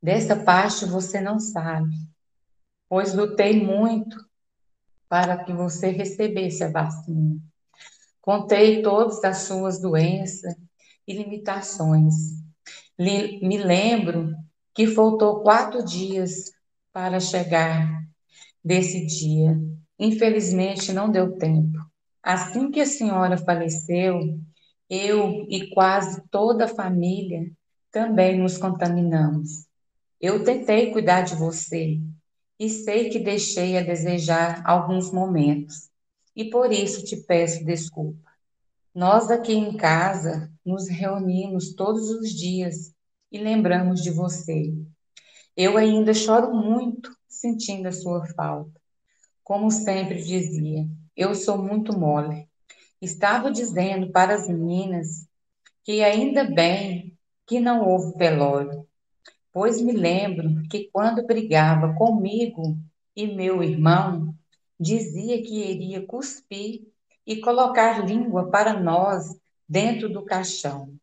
Dessa 0.03 0.37
parte 0.37 0.85
você 0.85 1.21
não 1.21 1.41
sabe, 1.41 1.91
pois 2.89 3.13
lutei 3.13 3.65
muito 3.65 4.17
para 5.09 5.43
que 5.43 5.53
você 5.53 5.89
recebesse 5.89 6.63
a 6.63 6.71
vacina. 6.71 7.41
Contei 8.21 8.83
todas 8.83 9.23
as 9.25 9.39
suas 9.39 9.81
doenças 9.81 10.55
e 11.07 11.15
limitações. 11.15 12.15
Me 12.99 13.59
lembro 13.59 14.35
que 14.75 14.87
faltou 14.87 15.41
quatro 15.41 15.85
dias 15.85 16.51
para 16.93 17.21
chegar 17.21 18.03
desse 18.65 19.07
dia. 19.07 19.59
Infelizmente, 19.99 20.93
não 20.93 21.11
deu 21.11 21.39
tempo. 21.39 21.79
Assim 22.23 22.71
que 22.71 22.81
a 22.81 22.87
senhora 22.87 23.39
faleceu, 23.39 24.39
eu 24.91 25.47
e 25.49 25.71
quase 25.71 26.23
toda 26.31 26.65
a 26.65 26.75
família 26.75 27.51
também 27.91 28.39
nos 28.39 28.59
contaminamos. 28.59 29.67
Eu 30.21 30.45
tentei 30.45 30.91
cuidar 30.93 31.23
de 31.23 31.35
você 31.35 32.01
e 32.59 32.69
sei 32.69 33.11
que 33.11 33.19
deixei 33.19 33.77
a 33.77 33.83
desejar 33.83 34.63
alguns 34.67 35.13
momentos, 35.13 35.91
e 36.35 36.51
por 36.51 36.73
isso 36.73 37.05
te 37.05 37.17
peço 37.17 37.65
desculpa. 37.65 38.26
Nós 38.97 39.31
aqui 39.31 39.53
em 39.53 39.77
casa 39.77 40.51
nos 40.65 40.89
reunimos 40.89 41.75
todos 41.75 42.09
os 42.09 42.31
dias 42.31 42.95
e 43.31 43.37
lembramos 43.37 44.03
de 44.03 44.11
você. 44.11 44.73
Eu 45.55 45.77
ainda 45.77 46.15
choro 46.15 46.55
muito 46.55 47.15
sentindo 47.29 47.89
a 47.89 47.93
sua 47.93 48.25
falta. 48.29 48.81
Como 49.45 49.71
sempre 49.71 50.23
dizia, 50.23 50.89
eu 51.15 51.35
sou 51.35 51.59
muito 51.59 51.93
mole. 51.93 52.49
Estava 52.99 53.51
dizendo 53.51 54.11
para 54.13 54.35
as 54.35 54.49
meninas 54.49 55.29
que 55.85 56.03
ainda 56.03 56.45
bem 56.45 57.19
que 57.47 57.61
não 57.61 57.87
houve 57.87 58.17
velório, 58.17 58.89
pois 59.53 59.79
me 59.79 59.93
lembro 59.93 60.67
que 60.71 60.89
quando 60.91 61.27
brigava 61.27 61.95
comigo 61.97 62.79
e 63.15 63.27
meu 63.27 63.63
irmão, 63.63 64.35
dizia 64.81 65.43
que 65.43 65.71
iria 65.71 66.07
cuspir 66.07 66.96
e 67.27 67.41
colocar 67.41 68.07
língua 68.07 68.51
para 68.51 68.79
nós 68.79 69.37
dentro 69.69 70.09
do 70.09 70.25
caixão. 70.25 70.95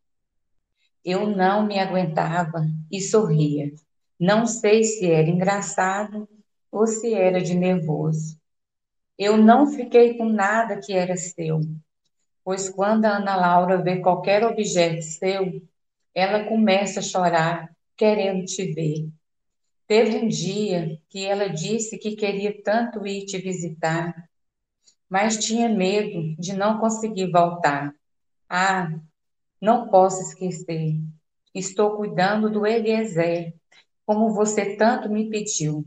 Eu 1.04 1.26
não 1.26 1.66
me 1.66 1.78
aguentava 1.78 2.66
e 2.90 3.00
sorria. 3.00 3.70
Não 4.18 4.46
sei 4.46 4.84
se 4.84 5.10
era 5.10 5.28
engraçado 5.28 6.26
ou 6.72 6.86
se 6.86 7.12
era 7.12 7.42
de 7.42 7.54
nervoso. 7.54 8.38
Eu 9.18 9.36
não 9.36 9.66
fiquei 9.66 10.16
com 10.16 10.24
nada 10.24 10.80
que 10.80 10.92
era 10.92 11.16
seu, 11.16 11.60
pois 12.42 12.68
quando 12.68 13.04
a 13.04 13.18
Ana 13.18 13.36
Laura 13.36 13.82
vê 13.82 14.00
qualquer 14.00 14.44
objeto 14.44 15.02
seu, 15.02 15.62
ela 16.14 16.44
começa 16.44 17.00
a 17.00 17.02
chorar, 17.02 17.70
querendo 17.96 18.44
te 18.44 18.72
ver. 18.72 19.08
Teve 19.86 20.16
um 20.16 20.28
dia 20.28 20.98
que 21.08 21.24
ela 21.24 21.48
disse 21.48 21.98
que 21.98 22.16
queria 22.16 22.62
tanto 22.62 23.06
ir 23.06 23.26
te 23.26 23.38
visitar, 23.38 24.28
mas 25.14 25.38
tinha 25.38 25.68
medo 25.68 26.34
de 26.36 26.52
não 26.52 26.80
conseguir 26.80 27.30
voltar. 27.30 27.94
Ah, 28.48 28.92
não 29.60 29.88
posso 29.88 30.20
esquecer. 30.22 30.96
Estou 31.54 31.96
cuidando 31.96 32.50
do 32.50 32.66
Eliezer, 32.66 33.54
como 34.04 34.34
você 34.34 34.74
tanto 34.74 35.08
me 35.08 35.30
pediu. 35.30 35.86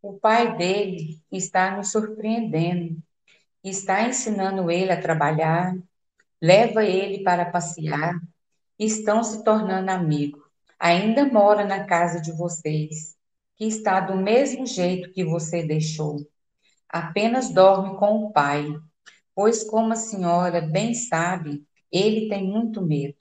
O 0.00 0.14
pai 0.14 0.56
dele 0.56 1.20
está 1.30 1.76
me 1.76 1.84
surpreendendo, 1.84 2.96
está 3.62 4.08
ensinando 4.08 4.70
ele 4.70 4.90
a 4.90 4.98
trabalhar, 4.98 5.76
leva 6.40 6.82
ele 6.82 7.22
para 7.22 7.44
passear, 7.44 8.18
estão 8.78 9.22
se 9.22 9.44
tornando 9.44 9.90
amigos 9.90 10.42
ainda 10.78 11.26
mora 11.26 11.62
na 11.66 11.84
casa 11.84 12.22
de 12.22 12.32
vocês, 12.32 13.14
que 13.56 13.66
está 13.66 14.00
do 14.00 14.16
mesmo 14.16 14.66
jeito 14.66 15.12
que 15.12 15.22
você 15.22 15.62
deixou. 15.62 16.26
Apenas 16.94 17.50
dorme 17.50 17.96
com 17.96 18.26
o 18.26 18.30
pai, 18.32 18.72
pois, 19.34 19.64
como 19.64 19.92
a 19.92 19.96
senhora 19.96 20.60
bem 20.60 20.94
sabe, 20.94 21.66
ele 21.90 22.28
tem 22.28 22.46
muito 22.46 22.80
medo. 22.80 23.16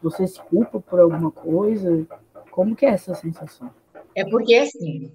Você 0.00 0.28
se 0.28 0.40
culpa 0.42 0.78
por 0.78 1.00
alguma 1.00 1.32
coisa? 1.32 2.06
Como 2.52 2.76
que 2.76 2.86
é 2.86 2.90
essa 2.90 3.16
sensação? 3.16 3.68
É 4.14 4.24
porque 4.24 4.54
assim, 4.54 5.12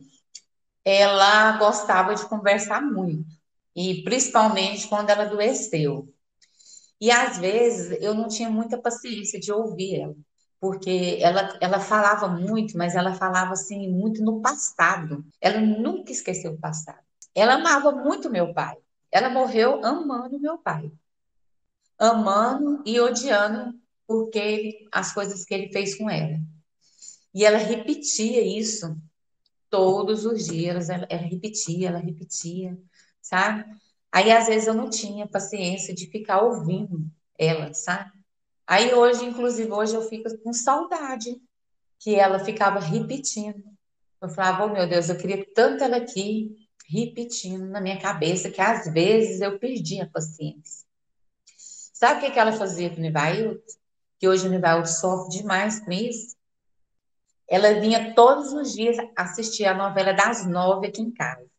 ela 0.83 1.57
gostava 1.57 2.13
de 2.13 2.27
conversar 2.27 2.81
muito, 2.81 3.29
e 3.73 4.03
principalmente 4.03 4.89
quando 4.89 5.09
ela 5.09 5.23
adoeceu. 5.23 6.13
E 7.03 7.11
às 7.11 7.37
vezes 7.37 7.97
eu 8.01 8.13
não 8.13 8.29
tinha 8.29 8.49
muita 8.49 8.77
paciência 8.77 9.37
de 9.37 9.51
ouvir 9.51 9.99
ela, 9.99 10.15
porque 10.57 11.17
ela, 11.19 11.57
ela 11.59 11.77
falava 11.77 12.29
muito, 12.29 12.77
mas 12.77 12.95
ela 12.95 13.13
falava 13.13 13.51
assim 13.51 13.91
muito 13.91 14.23
no 14.23 14.39
passado. 14.39 15.21
Ela 15.41 15.59
nunca 15.59 16.13
esqueceu 16.13 16.53
o 16.53 16.57
passado. 16.57 17.03
Ela 17.35 17.55
amava 17.55 17.91
muito 17.91 18.29
meu 18.29 18.53
pai. 18.53 18.77
Ela 19.11 19.29
morreu 19.29 19.83
amando 19.83 20.39
meu 20.39 20.57
pai, 20.57 20.89
amando 21.99 22.81
e 22.85 22.97
odiando 23.01 23.77
porque 24.07 24.39
ele, 24.39 24.87
as 24.89 25.13
coisas 25.13 25.43
que 25.43 25.53
ele 25.53 25.73
fez 25.73 25.97
com 25.97 26.09
ela. 26.09 26.39
E 27.35 27.43
ela 27.43 27.57
repetia 27.57 28.41
isso 28.41 28.95
todos 29.69 30.25
os 30.25 30.45
dias, 30.45 30.87
ela, 30.87 31.05
ela 31.09 31.23
repetia, 31.23 31.89
ela 31.89 31.99
repetia, 31.99 32.77
sabe? 33.21 33.65
Aí 34.13 34.31
às 34.31 34.45
vezes 34.45 34.67
eu 34.67 34.75
não 34.75 34.91
tinha 34.91 35.27
paciência 35.27 35.91
de 35.91 36.05
ficar 36.05 36.43
ouvindo 36.43 37.03
ela, 37.35 37.73
sabe? 37.73 38.11
Aí 38.67 38.93
hoje, 38.93 39.25
inclusive 39.25 39.71
hoje 39.71 39.95
eu 39.95 40.03
fico 40.03 40.29
com 40.37 40.53
saudade 40.53 41.41
que 41.97 42.13
ela 42.13 42.37
ficava 42.37 42.79
repetindo. 42.79 43.63
Eu 44.21 44.29
falava, 44.29 44.65
oh 44.65 44.69
meu 44.69 44.87
Deus, 44.87 45.09
eu 45.09 45.17
queria 45.17 45.43
tanto 45.55 45.83
ela 45.83 45.97
aqui 45.97 46.55
repetindo 46.87 47.65
na 47.65 47.81
minha 47.81 47.99
cabeça 47.99 48.51
que 48.51 48.61
às 48.61 48.85
vezes 48.93 49.41
eu 49.41 49.57
perdi 49.57 49.99
a 49.99 50.07
paciência. 50.07 50.85
Sabe 51.91 52.19
o 52.19 52.23
que, 52.23 52.31
que 52.33 52.39
ela 52.39 52.51
fazia 52.51 52.91
com 52.91 52.97
o 52.97 53.01
Nivailton? 53.01 53.59
Que 54.19 54.27
hoje 54.27 54.47
o 54.47 54.51
Nivailton 54.51 54.85
sofre 54.85 55.39
demais 55.39 55.79
com 55.79 55.91
isso. 55.91 56.35
Ela 57.49 57.79
vinha 57.79 58.13
todos 58.13 58.53
os 58.53 58.73
dias 58.73 58.95
assistir 59.15 59.65
a 59.65 59.73
novela 59.73 60.13
das 60.13 60.45
nove 60.45 60.85
aqui 60.85 61.01
em 61.01 61.11
casa. 61.11 61.52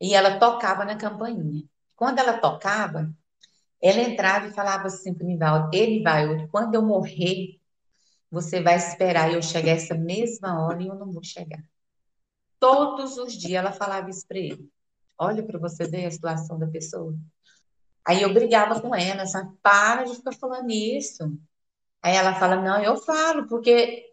E 0.00 0.14
ela 0.14 0.38
tocava 0.38 0.84
na 0.84 0.96
campainha. 0.96 1.64
Quando 1.94 2.18
ela 2.18 2.38
tocava, 2.38 3.10
ela 3.80 4.00
entrava 4.00 4.48
e 4.48 4.52
falava 4.52 4.86
assim 4.86 5.14
para 5.14 5.24
o 5.24 5.26
Nivaldo, 5.26 5.70
Nivaldo, 5.70 6.48
quando 6.48 6.74
eu 6.74 6.82
morrer, 6.82 7.60
você 8.30 8.60
vai 8.60 8.76
esperar 8.76 9.32
eu 9.32 9.40
chegar 9.42 9.72
essa 9.72 9.94
mesma 9.94 10.64
hora 10.64 10.82
e 10.82 10.88
eu 10.88 10.94
não 10.94 11.10
vou 11.10 11.22
chegar. 11.24 11.62
Todos 12.58 13.16
os 13.18 13.32
dias 13.34 13.60
ela 13.60 13.72
falava 13.72 14.10
isso 14.10 14.26
para 14.26 14.38
ele. 14.38 14.70
Olha 15.18 15.42
para 15.42 15.58
você 15.58 15.86
ver 15.86 16.06
a 16.06 16.10
situação 16.10 16.58
da 16.58 16.66
pessoa. 16.66 17.14
Aí 18.04 18.22
eu 18.22 18.32
brigava 18.32 18.80
com 18.80 18.94
ela, 18.94 19.26
sabe? 19.26 19.56
Para 19.62 20.04
de 20.04 20.16
ficar 20.16 20.32
falando 20.34 20.70
isso. 20.70 21.38
Aí 22.02 22.14
ela 22.14 22.34
fala: 22.34 22.56
Não, 22.56 22.82
eu 22.82 22.96
falo, 22.96 23.46
porque 23.48 24.12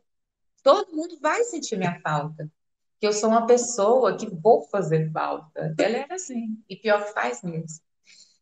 todo 0.63 0.95
mundo 0.95 1.19
vai 1.19 1.43
sentir 1.43 1.77
minha 1.77 1.99
falta. 2.01 2.49
Que 3.03 3.07
eu 3.07 3.11
sou 3.11 3.31
uma 3.31 3.45
pessoa 3.45 4.15
que 4.15 4.29
vou 4.29 4.61
fazer 4.69 5.11
falta. 5.11 5.75
Ela 5.77 5.97
era 5.97 6.15
assim, 6.15 6.63
e 6.69 6.77
pior 6.77 7.03
que 7.03 7.11
faz 7.11 7.43
mesmo. 7.43 7.81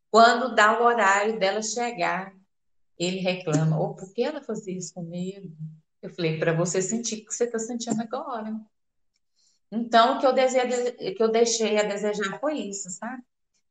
Quando 0.08 0.54
dá 0.54 0.80
o 0.80 0.84
horário 0.84 1.36
dela 1.36 1.60
chegar, 1.60 2.32
ele 2.96 3.18
reclama: 3.18 3.76
oh, 3.76 3.96
por 3.96 4.14
que 4.14 4.22
ela 4.22 4.40
fazia 4.40 4.78
isso 4.78 4.94
comigo? 4.94 5.52
Eu 6.00 6.10
falei: 6.10 6.38
para 6.38 6.52
você 6.52 6.80
sentir 6.80 7.16
o 7.16 7.24
que 7.24 7.34
você 7.34 7.42
está 7.42 7.58
sentindo 7.58 8.00
agora. 8.02 8.54
Então, 9.68 10.16
o 10.16 10.20
que 10.20 10.26
eu, 10.28 10.32
desejei, 10.32 11.12
que 11.12 11.20
eu 11.24 11.32
deixei 11.32 11.80
a 11.80 11.82
desejar 11.82 12.38
foi 12.38 12.58
isso, 12.58 12.88
sabe? 12.88 13.20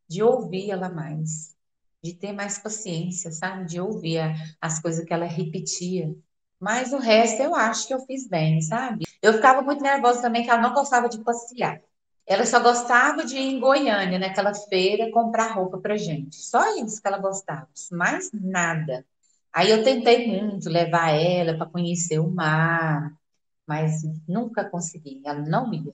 De 0.10 0.22
ouvir 0.22 0.72
ela 0.72 0.90
mais, 0.90 1.56
de 2.04 2.14
ter 2.14 2.34
mais 2.34 2.58
paciência, 2.58 3.32
sabe? 3.32 3.64
De 3.64 3.80
ouvir 3.80 4.20
as 4.60 4.82
coisas 4.82 5.06
que 5.06 5.14
ela 5.14 5.26
repetia. 5.26 6.14
Mas 6.62 6.94
o 6.94 7.00
resto 7.00 7.42
eu 7.42 7.56
acho 7.56 7.88
que 7.88 7.94
eu 7.94 8.00
fiz 8.02 8.28
bem, 8.30 8.62
sabe? 8.62 9.04
Eu 9.20 9.34
ficava 9.34 9.64
muito 9.64 9.82
nervosa 9.82 10.22
também 10.22 10.44
que 10.44 10.50
ela 10.52 10.62
não 10.62 10.76
gostava 10.76 11.10
de 11.10 11.18
passear. 11.24 11.82
Ela 12.24 12.46
só 12.46 12.60
gostava 12.60 13.26
de 13.26 13.36
ir 13.36 13.56
em 13.56 13.60
Goiânia, 13.60 14.20
naquela 14.20 14.54
feira, 14.54 15.12
comprar 15.12 15.54
roupa 15.54 15.80
pra 15.80 15.98
gente. 15.98 16.36
Só 16.36 16.78
isso 16.78 17.02
que 17.02 17.08
ela 17.08 17.18
gostava, 17.18 17.68
mais 17.92 18.30
nada. 18.32 19.04
Aí 19.52 19.72
eu 19.72 19.84
tentei 19.84 20.28
muito 20.28 20.70
levar 20.70 21.10
ela 21.10 21.58
para 21.58 21.66
conhecer 21.66 22.20
o 22.20 22.30
mar, 22.30 23.12
mas 23.66 24.04
nunca 24.28 24.64
consegui. 24.64 25.20
Ela 25.26 25.40
não 25.40 25.74
ia, 25.74 25.94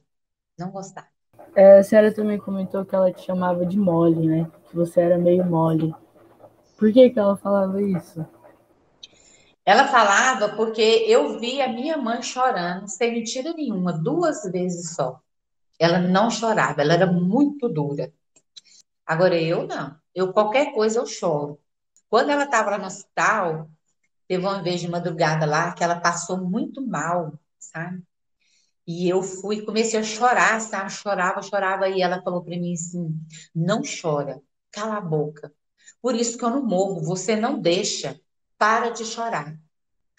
não 0.59 0.69
gostava. 0.69 1.07
É, 1.55 1.79
a 1.79 1.83
senhora 1.83 2.13
também 2.13 2.37
comentou 2.37 2.83
que 2.83 2.93
ela 2.93 3.11
te 3.11 3.25
chamava 3.25 3.65
de 3.65 3.79
mole, 3.79 4.27
né? 4.27 4.51
Que 4.69 4.75
você 4.75 4.99
era 4.99 5.17
meio 5.17 5.45
mole. 5.45 5.95
Por 6.77 6.91
que, 6.91 7.09
que 7.09 7.17
ela 7.17 7.37
falava 7.37 7.81
isso? 7.81 8.23
Ela 9.67 9.85
falava 9.85 10.55
porque 10.55 10.81
eu 10.81 11.37
vi 11.41 11.61
a 11.61 11.67
minha 11.67 11.97
mãe 11.97 12.21
chorando, 12.21 12.87
sem 12.87 13.11
mentira 13.11 13.51
nenhuma, 13.51 13.91
duas 13.91 14.49
vezes 14.49 14.95
só. 14.95 15.19
Ela 15.77 15.99
não 15.99 16.31
chorava, 16.31 16.81
ela 16.81 16.93
era 16.93 17.05
muito 17.05 17.67
dura. 17.67 18.09
Agora 19.05 19.35
eu 19.35 19.67
não. 19.67 19.93
Eu 20.15 20.31
qualquer 20.31 20.73
coisa 20.73 20.99
eu 20.99 21.05
choro. 21.05 21.59
Quando 22.09 22.29
ela 22.29 22.45
estava 22.45 22.71
lá 22.71 22.77
no 22.77 22.85
hospital, 22.85 23.69
teve 24.25 24.41
uma 24.41 24.63
vez 24.63 24.79
de 24.79 24.87
madrugada 24.89 25.45
lá 25.45 25.73
que 25.73 25.83
ela 25.83 25.99
passou 25.99 26.37
muito 26.37 26.81
mal, 26.87 27.33
sabe? 27.59 28.01
E 28.87 29.09
eu 29.09 29.21
fui, 29.21 29.63
comecei 29.65 29.99
a 29.99 30.03
chorar, 30.03 30.61
sabe? 30.61 30.91
Chorava, 30.91 31.41
chorava. 31.41 31.89
E 31.89 32.01
ela 32.01 32.21
falou 32.21 32.41
para 32.41 32.57
mim 32.57 32.73
assim: 32.73 33.19
não 33.53 33.81
chora, 33.81 34.41
cala 34.71 34.95
a 34.95 35.01
boca. 35.01 35.51
Por 36.01 36.15
isso 36.15 36.37
que 36.37 36.45
eu 36.45 36.51
não 36.51 36.65
morro, 36.65 37.01
você 37.01 37.35
não 37.35 37.59
deixa, 37.59 38.17
para 38.57 38.89
de 38.91 39.05
chorar. 39.05 39.57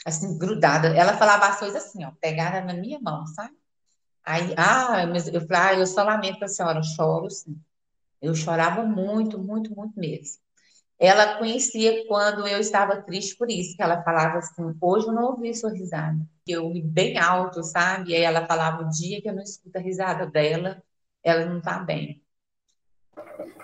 Assim, 0.07 0.39
grudada. 0.39 0.89
Ela 0.89 1.17
falava 1.17 1.47
as 1.49 1.59
coisas 1.59 1.85
assim, 1.85 2.05
ó, 2.05 2.13
pegada 2.21 2.61
na 2.63 2.75
minha 2.75 3.01
mão, 3.01 3.27
sabe? 3.29 3.57
Aí, 4.25 4.55
ah, 4.57 5.07
mas 5.07 5.29
eu 5.29 5.41
falei, 5.43 5.77
ah, 5.77 5.81
eu 5.81 5.87
só 5.87 6.05
lamento 6.05 6.45
a 6.45 6.49
senhora, 6.49 6.81
eu 6.81 6.85
choro 6.85 7.31
sim. 7.31 7.61
Eu 8.23 8.35
chorava 8.35 8.85
muito, 8.85 9.39
muito, 9.39 9.75
muito 9.75 9.99
mesmo. 9.99 10.41
Ela 10.99 11.39
conhecia 11.39 12.07
quando 12.09 12.47
eu 12.49 12.61
estava 12.61 13.03
triste 13.03 13.37
por 13.37 13.51
isso, 13.51 13.77
que 13.77 13.83
ela 13.83 14.03
falava 14.03 14.39
assim, 14.39 14.63
hoje 14.81 15.07
eu 15.09 15.13
não 15.13 15.25
ouvi 15.33 15.55
sua 15.55 15.73
risada. 15.73 16.19
Eu 16.47 16.73
ri 16.73 16.83
bem 16.83 17.19
alto, 17.19 17.63
sabe? 17.63 18.13
E 18.13 18.17
aí 18.17 18.23
ela 18.23 18.47
falava, 18.47 18.83
o 18.85 18.91
dia 18.91 19.23
que 19.23 19.29
eu 19.29 19.35
não 19.35 19.43
escuto 19.43 19.79
a 19.79 19.81
risada 19.81 20.27
dela, 20.27 20.83
ela 21.23 21.47
não 21.47 21.59
está 21.59 21.79
bem. 21.81 22.23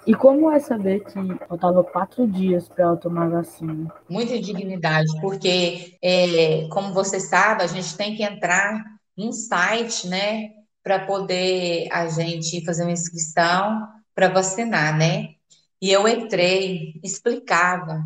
E 0.06 0.14
como 0.14 0.50
é 0.50 0.61
saber 0.61 1.04
que 1.04 1.46
faltava 1.49 1.82
quatro 1.82 2.26
dias 2.26 2.69
para 2.69 2.84
ela 2.84 2.97
tomar 2.97 3.30
vacina? 3.30 3.93
Muita 4.08 4.34
indignidade, 4.34 5.08
porque, 5.21 5.97
é, 6.02 6.69
como 6.69 6.93
você 6.93 7.19
sabe, 7.19 7.62
a 7.62 7.67
gente 7.67 7.97
tem 7.97 8.14
que 8.14 8.23
entrar 8.23 8.84
num 9.17 9.32
site, 9.32 10.06
né, 10.08 10.50
para 10.82 11.06
poder 11.06 11.88
a 11.90 12.06
gente 12.08 12.62
fazer 12.64 12.82
uma 12.82 12.93
inscrição 12.93 13.88
para 14.14 14.28
vacinar, 14.28 14.97
né? 14.97 15.34
E 15.80 15.90
eu 15.90 16.06
entrei, 16.06 17.00
explicava 17.02 18.04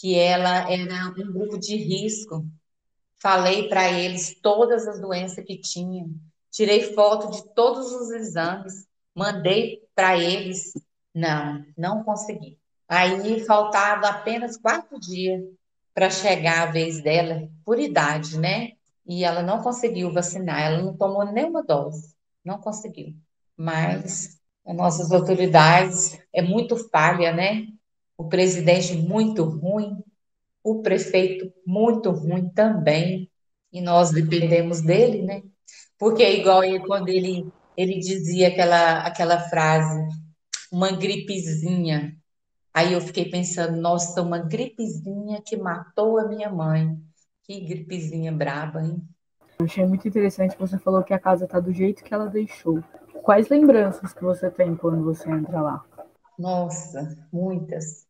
que 0.00 0.18
ela 0.18 0.70
era 0.70 1.08
um 1.08 1.32
grupo 1.32 1.58
de 1.58 1.76
risco. 1.76 2.44
Falei 3.16 3.68
para 3.68 3.90
eles 3.90 4.38
todas 4.42 4.86
as 4.86 5.00
doenças 5.00 5.44
que 5.44 5.58
tinha, 5.58 6.06
tirei 6.50 6.94
foto 6.94 7.30
de 7.30 7.54
todos 7.54 7.92
os 7.92 8.10
exames, 8.10 8.86
mandei 9.14 9.80
para 9.94 10.18
eles. 10.18 10.72
Não, 11.16 11.64
não 11.78 12.04
consegui. 12.04 12.58
Aí 12.86 13.40
faltava 13.46 14.06
apenas 14.06 14.58
quatro 14.58 15.00
dias 15.00 15.42
para 15.94 16.10
chegar 16.10 16.68
a 16.68 16.70
vez 16.70 17.02
dela, 17.02 17.48
por 17.64 17.80
idade, 17.80 18.38
né? 18.38 18.72
E 19.06 19.24
ela 19.24 19.42
não 19.42 19.62
conseguiu 19.62 20.12
vacinar, 20.12 20.60
ela 20.60 20.82
não 20.82 20.94
tomou 20.94 21.24
nenhuma 21.24 21.62
dose, 21.62 22.14
não 22.44 22.58
conseguiu. 22.58 23.14
Mas 23.56 24.38
as 24.66 24.76
nossas 24.76 25.10
autoridades 25.10 26.20
é 26.34 26.42
muito 26.42 26.76
falha, 26.90 27.32
né? 27.32 27.66
O 28.18 28.28
presidente 28.28 28.94
muito 28.94 29.42
ruim, 29.42 29.96
o 30.62 30.82
prefeito 30.82 31.50
muito 31.66 32.10
ruim 32.10 32.50
também, 32.50 33.30
e 33.72 33.80
nós 33.80 34.10
dependemos 34.10 34.82
dele, 34.82 35.22
né? 35.22 35.42
Porque 35.98 36.22
é 36.22 36.38
igual 36.38 36.60
quando 36.86 37.08
ele, 37.08 37.50
ele 37.74 37.98
dizia 38.00 38.48
aquela, 38.48 38.98
aquela 38.98 39.40
frase, 39.48 40.25
uma 40.72 40.90
gripezinha. 40.92 42.16
Aí 42.72 42.92
eu 42.92 43.00
fiquei 43.00 43.30
pensando, 43.30 43.80
nossa, 43.80 44.20
uma 44.22 44.38
gripezinha 44.38 45.40
que 45.44 45.56
matou 45.56 46.18
a 46.18 46.28
minha 46.28 46.50
mãe. 46.50 46.96
Que 47.42 47.60
gripezinha 47.60 48.32
braba, 48.32 48.82
hein? 48.82 49.02
Eu 49.58 49.64
achei 49.64 49.86
muito 49.86 50.06
interessante 50.06 50.54
que 50.54 50.60
você 50.60 50.78
falou 50.78 51.02
que 51.02 51.14
a 51.14 51.18
casa 51.18 51.46
tá 51.46 51.58
do 51.58 51.72
jeito 51.72 52.04
que 52.04 52.12
ela 52.12 52.26
deixou. 52.26 52.82
Quais 53.22 53.48
lembranças 53.48 54.12
que 54.12 54.22
você 54.22 54.50
tem 54.50 54.76
quando 54.76 55.02
você 55.02 55.30
entra 55.30 55.62
lá? 55.62 55.84
Nossa, 56.38 57.16
muitas, 57.32 58.06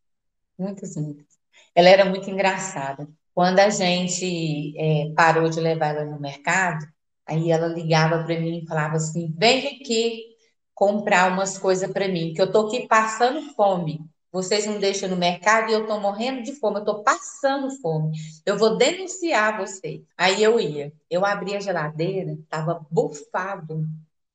muitas, 0.59 0.97
muitas. 0.97 1.27
Ela 1.75 1.88
era 1.88 2.05
muito 2.05 2.29
engraçada. 2.29 3.09
Quando 3.33 3.61
a 3.61 3.71
gente 3.71 4.75
é, 4.77 5.12
parou 5.14 5.49
de 5.49 5.61
levar 5.61 5.95
ela 5.95 6.05
no 6.05 6.19
mercado, 6.19 6.85
aí 7.25 7.51
ela 7.51 7.69
ligava 7.69 8.25
para 8.25 8.40
mim 8.40 8.59
e 8.59 8.66
falava 8.66 8.97
assim: 8.97 9.33
vem 9.38 9.69
aqui 9.69 10.36
comprar 10.77 11.33
umas 11.33 11.57
coisas 11.57 11.91
para 11.91 12.07
mim, 12.07 12.35
que 12.35 12.43
eu 12.43 12.53
tô 12.53 12.67
aqui 12.67 12.87
passando 12.87 13.41
fome. 13.55 14.05
Vocês 14.31 14.67
não 14.67 14.79
deixam 14.79 15.09
no 15.09 15.17
mercado 15.17 15.71
e 15.71 15.73
eu 15.73 15.87
tô 15.87 15.99
morrendo 15.99 16.43
de 16.43 16.53
fome, 16.53 16.81
eu 16.81 16.85
tô 16.85 17.03
passando 17.03 17.71
fome. 17.81 18.15
Eu 18.45 18.59
vou 18.59 18.77
denunciar 18.77 19.57
vocês. 19.57 20.03
Aí 20.19 20.43
eu 20.43 20.61
ia, 20.61 20.93
eu 21.11 21.25
abria 21.25 21.57
a 21.57 21.61
geladeira, 21.61 22.37
tava 22.51 22.87
bufado 22.91 23.87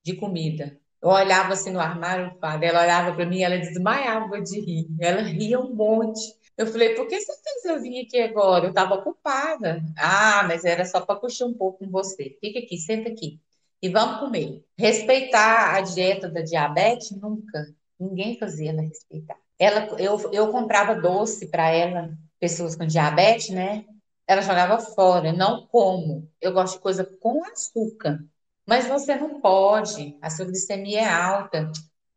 de 0.03 0.15
comida. 0.15 0.79
Eu 0.99 1.09
olhava 1.09 1.53
assim 1.53 1.69
no 1.71 1.79
armário, 1.79 2.35
ela 2.41 2.81
olhava 2.81 3.15
para 3.15 3.25
mim, 3.25 3.43
ela 3.43 3.57
desmaiava 3.59 4.41
de 4.41 4.59
rir. 4.59 4.87
Ela 4.99 5.21
ria 5.21 5.59
um 5.59 5.75
monte. 5.75 6.21
Eu 6.57 6.65
falei, 6.65 6.95
por 6.95 7.07
que 7.07 7.19
você 7.19 7.33
fez 7.43 7.65
eu 7.65 7.79
vir 7.81 8.03
aqui 8.03 8.19
agora? 8.19 8.65
Eu 8.65 8.69
estava 8.69 8.95
ocupada. 8.95 9.83
Ah, 9.95 10.43
mas 10.47 10.65
era 10.65 10.85
só 10.85 11.01
para 11.01 11.19
puxar 11.19 11.45
um 11.45 11.53
pouco 11.53 11.85
com 11.85 11.91
você. 11.91 12.35
Fica 12.41 12.57
aqui, 12.59 12.77
senta 12.77 13.09
aqui. 13.09 13.39
E 13.81 13.89
vamos 13.89 14.19
comer. 14.19 14.63
Respeitar 14.77 15.75
a 15.75 15.81
dieta 15.81 16.29
da 16.29 16.41
diabetes, 16.41 17.11
nunca. 17.11 17.65
Ninguém 17.99 18.37
fazia 18.37 18.71
ela 18.71 18.81
respeitar. 18.81 19.35
Ela, 19.57 19.99
eu, 19.99 20.31
eu 20.31 20.51
comprava 20.51 20.95
doce 20.95 21.47
para 21.49 21.69
ela, 21.69 22.11
pessoas 22.39 22.75
com 22.75 22.85
diabetes, 22.85 23.49
né? 23.49 23.85
Ela 24.27 24.41
jogava 24.41 24.79
fora, 24.79 25.33
não 25.33 25.67
como. 25.67 26.29
Eu 26.39 26.53
gosto 26.53 26.75
de 26.75 26.81
coisa 26.81 27.05
com 27.19 27.43
açúcar. 27.45 28.19
Mas 28.65 28.87
você 28.87 29.15
não 29.15 29.41
pode, 29.41 30.17
a 30.21 30.29
sua 30.29 30.45
glicemia 30.45 31.01
é 31.01 31.09
alta. 31.09 31.71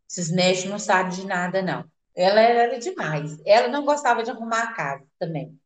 Esses 0.09 0.31
médicos 0.31 0.70
não 0.70 0.79
sabem 0.79 1.12
de 1.12 1.27
nada, 1.27 1.62
não. 1.62 1.85
Ela 2.14 2.40
era 2.40 2.79
demais. 2.79 3.40
Ela 3.44 3.68
não 3.68 3.85
gostava 3.85 4.22
de 4.22 4.31
arrumar 4.31 4.62
a 4.62 4.72
casa 4.74 5.05
também. 5.18 5.59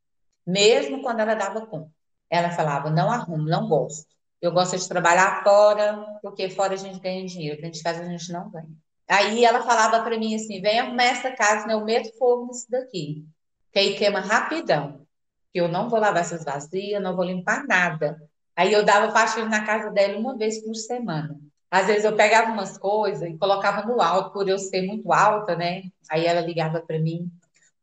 Mesmo 0.46 1.02
quando 1.02 1.20
ela 1.20 1.34
dava 1.34 1.66
conta. 1.66 1.90
Ela 2.30 2.50
falava, 2.50 2.90
não 2.90 3.10
arrumo, 3.10 3.44
não 3.44 3.68
gosto. 3.68 4.06
Eu 4.40 4.52
gosto 4.52 4.76
de 4.76 4.88
trabalhar 4.88 5.42
fora, 5.42 6.04
porque 6.22 6.48
fora 6.48 6.74
a 6.74 6.76
gente 6.76 7.00
ganha 7.00 7.26
dinheiro, 7.26 7.60
dentro 7.60 7.78
de 7.78 7.82
casa 7.82 8.02
a 8.02 8.04
gente 8.04 8.32
não 8.32 8.50
ganha. 8.50 8.68
Aí 9.08 9.44
ela 9.44 9.62
falava 9.62 10.02
para 10.02 10.18
mim 10.18 10.34
assim: 10.34 10.60
vem 10.60 10.78
arrumar 10.78 11.04
essa 11.04 11.30
casa, 11.32 11.66
né? 11.66 11.74
eu 11.74 11.84
meto 11.84 12.16
fogo 12.18 12.46
nisso 12.46 12.66
daqui. 12.70 13.26
Que 13.72 13.78
aí 13.78 13.96
queima 13.96 14.20
rapidão. 14.20 15.06
Que 15.52 15.60
eu 15.60 15.68
não 15.68 15.88
vou 15.88 15.98
lavar 15.98 16.22
essas 16.22 16.44
vazias, 16.44 17.02
não 17.02 17.16
vou 17.16 17.24
limpar 17.24 17.66
nada. 17.66 18.20
Aí 18.54 18.72
eu 18.72 18.84
dava 18.84 19.12
faxina 19.12 19.46
na 19.48 19.64
casa 19.64 19.90
dela 19.90 20.18
uma 20.18 20.36
vez 20.36 20.62
por 20.62 20.74
semana. 20.74 21.38
Às 21.70 21.86
vezes 21.86 22.04
eu 22.04 22.16
pegava 22.16 22.50
umas 22.50 22.78
coisas 22.78 23.28
e 23.28 23.36
colocava 23.38 23.86
no 23.86 24.00
alto, 24.00 24.32
por 24.32 24.48
eu 24.48 24.58
ser 24.58 24.82
muito 24.82 25.12
alta, 25.12 25.54
né? 25.56 25.82
Aí 26.10 26.26
ela 26.26 26.40
ligava 26.40 26.80
para 26.80 26.98
mim: 26.98 27.30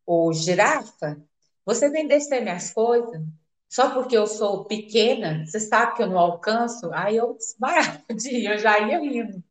Ô 0.05 0.31
girafa, 0.33 1.17
você 1.65 1.89
vem 1.89 2.07
descer 2.07 2.41
minhas 2.41 2.71
coisas? 2.71 3.21
Só 3.69 3.93
porque 3.93 4.17
eu 4.17 4.27
sou 4.27 4.65
pequena, 4.65 5.45
você 5.45 5.59
sabe 5.59 5.95
que 5.95 6.03
eu 6.03 6.07
não 6.07 6.17
alcanço? 6.19 6.89
Aí 6.93 7.17
eu 7.17 7.35
desmaiava 7.35 8.03
de 8.15 8.29
rir, 8.29 8.45
eu 8.51 8.57
já 8.59 8.79
ia 8.79 8.99
rindo. 8.99 9.43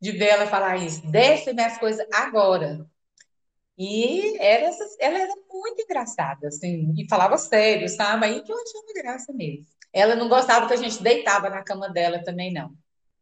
de 0.00 0.12
ver 0.12 0.28
ela 0.30 0.46
falar 0.46 0.76
isso. 0.78 1.02
Deixa 1.10 1.52
minhas 1.54 1.78
coisas 1.78 2.06
agora. 2.12 2.86
E 3.78 4.36
era, 4.38 4.70
ela 5.00 5.18
era 5.18 5.34
muito 5.50 5.82
engraçada, 5.82 6.48
assim, 6.48 6.92
e 6.96 7.08
falava 7.08 7.38
sério, 7.38 7.88
sabe? 7.88 8.26
Aí 8.26 8.42
que 8.42 8.52
eu 8.52 8.56
achava 8.56 9.02
graça 9.02 9.32
mesmo. 9.32 9.66
Ela 9.92 10.14
não 10.14 10.28
gostava 10.28 10.66
que 10.68 10.74
a 10.74 10.76
gente 10.76 11.02
deitava 11.02 11.48
na 11.50 11.62
cama 11.64 11.88
dela 11.90 12.22
também, 12.22 12.52
não. 12.52 12.72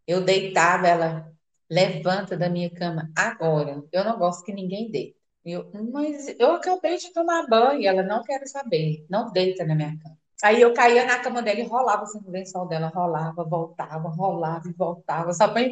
Eu 0.06 0.22
deitava, 0.24 0.88
ela 0.88 1.32
levanta 1.70 2.36
da 2.38 2.50
minha 2.50 2.70
cama 2.70 3.10
agora. 3.16 3.84
Eu 3.92 4.04
não 4.04 4.18
gosto 4.18 4.44
que 4.44 4.52
ninguém 4.54 4.90
deite. 4.90 5.16
Eu, 5.44 5.70
mas 5.92 6.28
eu 6.40 6.52
acabei 6.54 6.98
de 6.98 7.12
tomar 7.14 7.46
banho, 7.48 7.86
ela 7.88 8.02
não 8.04 8.22
quer 8.24 8.46
saber, 8.48 9.06
não 9.10 9.32
deita 9.32 9.64
na 9.66 9.74
minha 9.76 9.98
cama. 9.98 10.18
Aí 10.42 10.60
eu 10.60 10.72
caía 10.72 11.04
na 11.04 11.18
cama 11.18 11.42
dela 11.42 11.60
e 11.60 11.66
rolava 11.66 12.04
assim 12.04 12.20
no 12.20 12.30
lençol 12.30 12.66
dela, 12.66 12.88
rolava, 12.88 13.44
voltava, 13.44 14.08
rolava 14.08 14.68
e 14.68 14.72
voltava, 14.72 15.32
só 15.34 15.48
para 15.48 15.62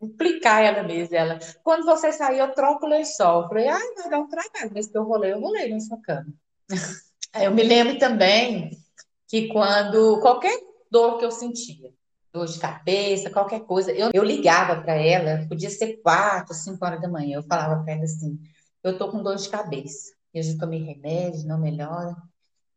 implicar 0.00 0.62
ela 0.62 0.82
mesma. 0.82 1.16
Ela, 1.16 1.38
quando 1.62 1.84
você 1.84 2.12
sair, 2.12 2.38
eu 2.38 2.52
troco 2.52 2.86
o 2.86 2.88
lençol. 2.88 3.42
Eu 3.42 3.48
falei, 3.48 3.68
ai, 3.68 3.94
vai 3.96 4.10
dar 4.10 4.18
um 4.18 4.28
trabalho, 4.28 4.70
mas 4.74 4.86
que 4.86 4.96
eu 4.96 5.04
rolei, 5.04 5.32
eu 5.32 5.40
rolei 5.40 5.68
na 5.70 5.80
sua 5.80 5.98
cama. 6.00 6.32
Eu 7.34 7.50
me 7.50 7.62
lembro 7.62 7.98
também 7.98 8.70
que 9.26 9.48
quando 9.48 10.20
qualquer 10.20 10.54
dor 10.90 11.16
que 11.16 11.24
eu 11.24 11.30
sentia, 11.30 11.90
dor 12.30 12.46
de 12.46 12.58
cabeça, 12.58 13.30
qualquer 13.30 13.60
coisa, 13.60 13.90
eu, 13.90 14.10
eu 14.12 14.22
ligava 14.22 14.82
para 14.82 14.94
ela, 14.94 15.46
podia 15.48 15.70
ser 15.70 16.02
quatro, 16.02 16.52
cinco 16.52 16.84
horas 16.84 17.00
da 17.00 17.08
manhã, 17.08 17.38
eu 17.38 17.42
falava 17.42 17.82
para 17.82 17.94
ela 17.94 18.04
assim, 18.04 18.38
eu 18.84 18.98
tô 18.98 19.10
com 19.10 19.22
dor 19.22 19.36
de 19.36 19.48
cabeça, 19.48 20.12
eu 20.34 20.42
já 20.42 20.58
tomei 20.58 20.82
remédio, 20.82 21.48
não 21.48 21.58
melhora. 21.58 22.14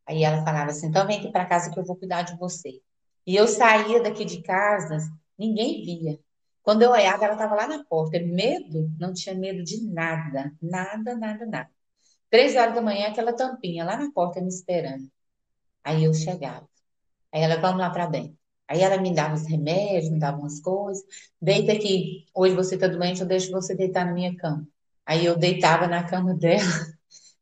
Aí 0.07 0.23
ela 0.23 0.43
falava 0.43 0.71
assim, 0.71 0.87
então 0.87 1.05
vem 1.07 1.19
aqui 1.19 1.31
para 1.31 1.45
casa 1.45 1.71
que 1.71 1.79
eu 1.79 1.85
vou 1.85 1.95
cuidar 1.95 2.21
de 2.23 2.37
você. 2.37 2.81
E 3.25 3.35
eu 3.35 3.47
saía 3.47 4.01
daqui 4.01 4.23
de 4.25 4.41
casa, 4.41 4.99
ninguém 5.37 5.83
via. 5.83 6.19
Quando 6.61 6.81
eu 6.83 6.91
olhava, 6.91 7.25
ela 7.25 7.33
estava 7.33 7.55
lá 7.55 7.67
na 7.67 7.83
porta. 7.85 8.19
Medo? 8.19 8.91
Não 8.99 9.13
tinha 9.13 9.35
medo 9.35 9.63
de 9.63 9.83
nada. 9.91 10.51
Nada, 10.61 11.15
nada, 11.15 11.45
nada. 11.45 11.69
Três 12.29 12.55
horas 12.55 12.75
da 12.75 12.81
manhã, 12.81 13.07
aquela 13.09 13.33
tampinha 13.33 13.85
lá 13.85 13.97
na 13.97 14.11
porta 14.11 14.41
me 14.41 14.49
esperando. 14.49 15.09
Aí 15.83 16.03
eu 16.03 16.13
chegava. 16.13 16.67
Aí 17.33 17.41
ela, 17.43 17.57
vamos 17.57 17.79
lá 17.79 17.89
para 17.89 18.07
dentro. 18.07 18.37
Aí 18.67 18.81
ela 18.81 18.97
me 18.97 19.13
dava 19.13 19.35
os 19.35 19.47
remédios, 19.47 20.11
me 20.11 20.19
dava 20.19 20.37
umas 20.37 20.59
coisas. 20.61 21.03
Deita 21.41 21.73
aqui. 21.73 22.25
Hoje 22.33 22.55
você 22.55 22.75
está 22.75 22.87
doente, 22.87 23.21
eu 23.21 23.27
deixo 23.27 23.51
você 23.51 23.75
deitar 23.75 24.05
na 24.05 24.13
minha 24.13 24.35
cama. 24.37 24.67
Aí 25.05 25.25
eu 25.25 25.37
deitava 25.37 25.87
na 25.87 26.03
cama 26.03 26.33
dela, 26.37 26.63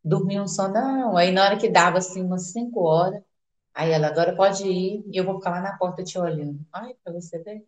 dormia 0.03 0.41
um 0.41 0.47
sonão. 0.47 1.15
Aí 1.17 1.31
na 1.31 1.45
hora 1.45 1.57
que 1.57 1.69
dava 1.69 1.99
assim 1.99 2.23
umas 2.23 2.51
cinco 2.51 2.81
horas, 2.81 3.21
aí 3.73 3.91
ela, 3.91 4.07
agora 4.07 4.35
pode 4.35 4.67
ir, 4.67 5.03
e 5.11 5.17
eu 5.17 5.25
vou 5.25 5.35
ficar 5.35 5.51
lá 5.51 5.61
na 5.61 5.77
porta 5.77 6.03
te 6.03 6.17
olhando. 6.19 6.59
Ai, 6.71 6.95
para 7.03 7.13
você 7.13 7.39
ver. 7.39 7.65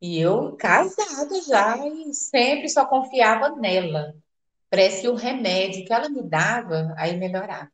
E 0.00 0.18
eu 0.20 0.56
casada 0.56 1.40
já 1.46 1.76
e 1.86 2.14
sempre 2.14 2.68
só 2.68 2.86
confiava 2.86 3.50
nela. 3.56 4.14
Parece 4.70 5.02
que 5.02 5.08
o 5.08 5.14
remédio 5.14 5.84
que 5.84 5.92
ela 5.92 6.08
me 6.08 6.22
dava, 6.22 6.94
aí 6.96 7.16
melhorava. 7.16 7.70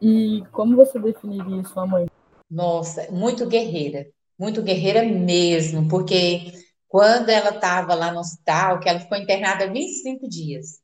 E 0.00 0.42
como 0.50 0.74
você 0.74 0.98
definiria 0.98 1.64
sua 1.64 1.86
mãe? 1.86 2.06
Nossa, 2.50 3.10
muito 3.10 3.46
guerreira. 3.46 4.06
Muito 4.38 4.62
guerreira 4.62 5.04
mesmo, 5.04 5.88
porque 5.88 6.52
quando 6.88 7.28
ela 7.28 7.50
estava 7.50 7.94
lá 7.94 8.12
no 8.12 8.20
hospital, 8.20 8.80
que 8.80 8.88
ela 8.88 9.00
ficou 9.00 9.16
internada 9.16 9.70
25 9.70 10.28
dias, 10.28 10.80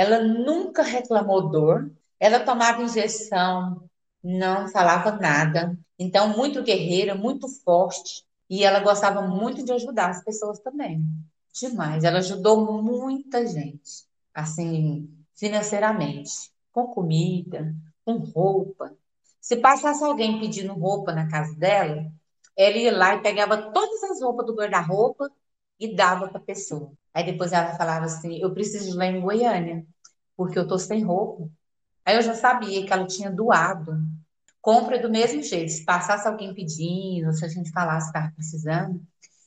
ela 0.00 0.22
nunca 0.22 0.82
reclamou 0.82 1.50
dor, 1.50 1.92
ela 2.18 2.40
tomava 2.40 2.82
injeção, 2.82 3.86
não 4.24 4.66
falava 4.68 5.12
nada. 5.12 5.78
Então, 5.98 6.34
muito 6.34 6.62
guerreira, 6.62 7.14
muito 7.14 7.46
forte. 7.62 8.24
E 8.48 8.64
ela 8.64 8.80
gostava 8.80 9.20
muito 9.20 9.62
de 9.62 9.70
ajudar 9.72 10.08
as 10.08 10.24
pessoas 10.24 10.58
também. 10.60 11.04
Demais. 11.52 12.02
Ela 12.02 12.20
ajudou 12.20 12.82
muita 12.82 13.46
gente, 13.46 14.06
assim, 14.32 15.06
financeiramente, 15.34 16.50
com 16.72 16.86
comida, 16.86 17.74
com 18.02 18.16
roupa. 18.16 18.96
Se 19.38 19.56
passasse 19.56 20.02
alguém 20.02 20.40
pedindo 20.40 20.72
roupa 20.72 21.12
na 21.12 21.28
casa 21.28 21.54
dela, 21.56 22.10
ela 22.56 22.76
ia 22.78 22.96
lá 22.96 23.16
e 23.16 23.22
pegava 23.22 23.70
todas 23.70 24.02
as 24.04 24.22
roupas 24.22 24.46
do 24.46 24.54
guarda-roupa 24.54 25.30
e 25.78 25.94
dava 25.94 26.26
para 26.28 26.38
a 26.38 26.44
pessoa. 26.44 26.90
Aí 27.14 27.24
depois 27.24 27.52
ela 27.52 27.76
falava 27.76 28.06
assim: 28.06 28.40
Eu 28.40 28.52
preciso 28.52 28.90
ir 28.90 28.96
lá 28.96 29.06
em 29.06 29.20
Goiânia, 29.20 29.86
porque 30.36 30.58
eu 30.58 30.66
tô 30.66 30.78
sem 30.78 31.02
roupa. 31.02 31.48
Aí 32.04 32.16
eu 32.16 32.22
já 32.22 32.34
sabia 32.34 32.84
que 32.84 32.92
ela 32.92 33.06
tinha 33.06 33.30
doado 33.30 33.92
compra 34.60 34.98
do 34.98 35.10
mesmo 35.10 35.42
jeito. 35.42 35.70
Se 35.72 35.84
passasse 35.84 36.26
alguém 36.28 36.54
pedindo, 36.54 37.32
se 37.32 37.44
a 37.44 37.48
gente 37.48 37.70
falasse 37.70 38.12
que 38.12 38.18
estava 38.18 38.34
precisando, 38.34 39.02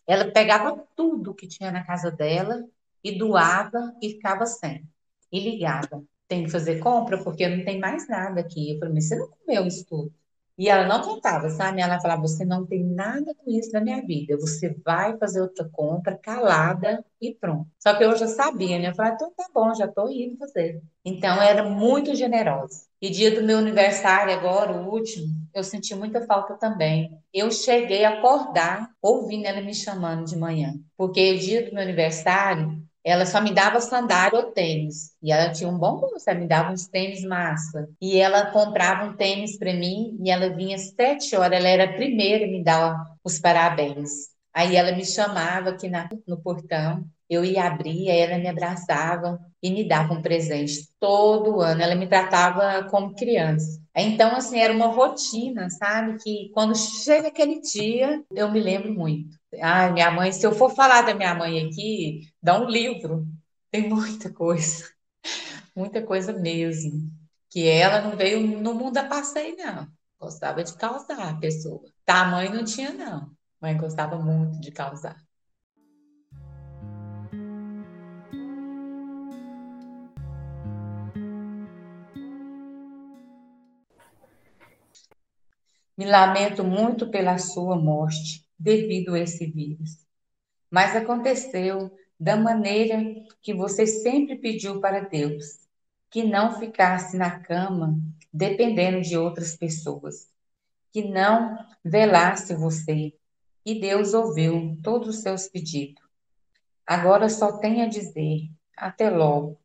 ela 0.07 0.31
pegava 0.31 0.85
tudo 0.95 1.33
que 1.33 1.47
tinha 1.47 1.71
na 1.71 1.83
casa 1.83 2.11
dela 2.11 2.63
e 3.03 3.17
doava 3.17 3.95
e 4.01 4.09
ficava 4.11 4.45
sem. 4.45 4.87
E 5.31 5.39
ligava. 5.39 6.03
Tem 6.27 6.43
que 6.43 6.51
fazer 6.51 6.79
compra 6.79 7.21
porque 7.23 7.47
não 7.47 7.63
tem 7.63 7.79
mais 7.79 8.07
nada 8.07 8.41
aqui. 8.41 8.71
Eu 8.71 8.79
falei, 8.79 8.95
mas 8.95 9.07
você 9.07 9.15
não 9.15 9.29
comeu 9.29 9.65
isso 9.67 9.85
tudo? 9.85 10.13
E 10.57 10.69
ela 10.69 10.87
não 10.87 11.01
contava, 11.01 11.49
sabe? 11.49 11.81
Ela 11.81 11.99
falava: 11.99 12.21
você 12.21 12.45
não 12.45 12.65
tem 12.65 12.83
nada 12.83 13.33
com 13.35 13.49
isso 13.51 13.71
na 13.71 13.81
minha 13.81 14.01
vida. 14.05 14.37
Você 14.37 14.75
vai 14.85 15.17
fazer 15.17 15.41
outra 15.41 15.67
compra 15.71 16.17
calada 16.17 17.03
e 17.19 17.33
pronto. 17.33 17.67
Só 17.79 17.95
que 17.97 18.03
eu 18.03 18.15
já 18.15 18.27
sabia, 18.27 18.77
né? 18.79 18.89
Eu 18.89 18.95
falei: 18.95 19.13
então 19.13 19.33
tá 19.35 19.47
bom, 19.53 19.73
já 19.73 19.87
tô 19.87 20.09
indo 20.09 20.37
fazer. 20.37 20.81
Então 21.03 21.41
era 21.41 21.63
muito 21.67 22.13
generosa. 22.15 22.85
E 23.01 23.09
dia 23.09 23.33
do 23.33 23.43
meu 23.45 23.57
aniversário, 23.57 24.33
agora, 24.33 24.71
o 24.71 24.89
último, 24.89 25.27
eu 25.53 25.63
senti 25.63 25.93
muita 25.95 26.25
falta 26.25 26.53
também. 26.55 27.17
Eu 27.33 27.51
cheguei 27.51 28.05
a 28.05 28.19
acordar 28.19 28.89
ouvindo 29.01 29.45
ela 29.45 29.59
me 29.61 29.73
chamando 29.73 30.25
de 30.25 30.37
manhã. 30.37 30.73
Porque 30.95 31.33
o 31.33 31.39
dia 31.39 31.65
do 31.65 31.73
meu 31.73 31.83
aniversário, 31.83 32.81
ela 33.03 33.25
só 33.25 33.41
me 33.41 33.53
dava 33.53 33.81
sandália 33.81 34.39
ou 34.39 34.51
tênis. 34.51 35.15
E 35.21 35.31
ela 35.31 35.51
tinha 35.51 35.69
um 35.69 35.77
bom 35.77 35.99
gosto, 35.99 36.27
ela 36.27 36.39
me 36.39 36.47
dava 36.47 36.71
uns 36.71 36.87
tênis 36.87 37.23
massa. 37.23 37.89
E 38.01 38.17
ela 38.17 38.51
comprava 38.51 39.05
um 39.05 39.15
tênis 39.15 39.57
para 39.57 39.73
mim 39.73 40.17
e 40.23 40.31
ela 40.31 40.49
vinha 40.55 40.75
às 40.75 40.89
sete 40.95 41.35
horas, 41.35 41.59
ela 41.59 41.67
era 41.67 41.85
a 41.85 41.93
primeira 41.93 42.45
a 42.45 42.47
me 42.47 42.63
dar 42.63 42.95
os 43.23 43.39
parabéns. 43.39 44.33
Aí 44.53 44.75
ela 44.75 44.91
me 44.91 45.05
chamava 45.05 45.71
aqui 45.71 45.89
na, 45.89 46.09
no 46.27 46.39
portão, 46.41 47.03
eu 47.29 47.43
ia 47.43 47.65
abrir, 47.65 48.09
ela 48.09 48.37
me 48.37 48.47
abraçava 48.47 49.39
e 49.61 49.71
me 49.71 49.87
dava 49.87 50.13
um 50.13 50.21
presente 50.21 50.89
todo 50.99 51.61
ano. 51.61 51.81
Ela 51.81 51.95
me 51.95 52.07
tratava 52.07 52.83
como 52.89 53.15
criança. 53.15 53.81
Então, 53.95 54.35
assim, 54.35 54.59
era 54.59 54.73
uma 54.73 54.87
rotina, 54.87 55.69
sabe? 55.69 56.17
Que 56.21 56.49
quando 56.53 56.75
chega 56.75 57.27
aquele 57.27 57.61
dia, 57.61 58.23
eu 58.31 58.51
me 58.51 58.59
lembro 58.59 58.93
muito. 58.93 59.37
Ai, 59.61 59.91
minha 59.93 60.11
mãe, 60.11 60.31
se 60.31 60.45
eu 60.45 60.51
for 60.51 60.71
falar 60.71 61.03
da 61.03 61.13
minha 61.13 61.33
mãe 61.35 61.65
aqui, 61.65 62.29
dá 62.41 62.59
um 62.59 62.67
livro. 62.67 63.25
Tem 63.71 63.87
muita 63.87 64.31
coisa. 64.31 64.91
Muita 65.75 66.03
coisa 66.03 66.31
mesmo. 66.33 67.09
Que 67.49 67.67
ela 67.67 68.01
não 68.01 68.15
veio 68.15 68.39
no 68.41 68.73
mundo 68.75 68.97
a 68.97 69.03
passeio, 69.03 69.55
não. 69.57 69.87
Gostava 70.19 70.63
de 70.63 70.75
causar 70.77 71.29
a 71.29 71.39
pessoa. 71.39 71.81
Tamanho 72.05 72.53
não 72.53 72.63
tinha, 72.63 72.91
não. 72.93 73.31
Mãe 73.59 73.75
gostava 73.77 74.17
muito 74.17 74.59
de 74.59 74.71
causar. 74.71 75.17
Me 85.95 86.05
lamento 86.05 86.63
muito 86.63 87.09
pela 87.11 87.37
sua 87.37 87.75
morte 87.75 88.43
devido 88.57 89.13
a 89.13 89.19
esse 89.19 89.45
vírus. 89.45 89.99
Mas 90.69 90.95
aconteceu 90.95 91.95
da 92.19 92.35
maneira 92.35 92.99
que 93.41 93.53
você 93.53 93.85
sempre 93.85 94.37
pediu 94.37 94.79
para 94.79 95.01
Deus, 95.01 95.59
que 96.09 96.23
não 96.23 96.59
ficasse 96.59 97.15
na 97.15 97.39
cama 97.39 97.99
dependendo 98.31 99.01
de 99.01 99.15
outras 99.15 99.55
pessoas, 99.55 100.27
que 100.91 101.03
não 101.03 101.55
velasse 101.85 102.55
você. 102.55 103.13
E 103.63 103.79
Deus 103.79 104.15
ouviu 104.15 104.79
todos 104.81 105.09
os 105.09 105.21
seus 105.21 105.47
pedidos. 105.47 106.03
Agora 106.87 107.29
só 107.29 107.59
tenho 107.59 107.83
a 107.83 107.87
dizer: 107.87 108.49
até 108.75 109.11
logo. 109.11 109.59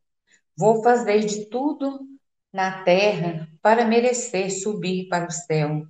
Vou 0.54 0.82
fazer 0.82 1.20
de 1.20 1.46
tudo 1.46 2.00
na 2.52 2.82
terra 2.82 3.48
para 3.62 3.86
merecer 3.86 4.50
subir 4.50 5.08
para 5.08 5.26
o 5.26 5.30
céu 5.30 5.86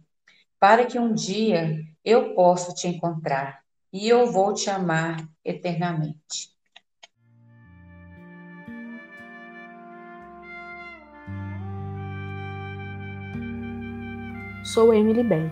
para 0.61 0.87
que 0.87 0.99
um 0.99 1.15
dia 1.15 1.85
eu 2.05 2.35
possa 2.35 2.75
te 2.75 2.89
encontrar 2.89 3.61
e 3.93 4.09
eu 4.09 4.31
vou 4.31 4.53
te 4.53 4.69
amar 4.69 5.17
eternamente. 5.45 6.57
Sou 14.65 14.93
Emily 14.93 15.23
Bem, 15.23 15.51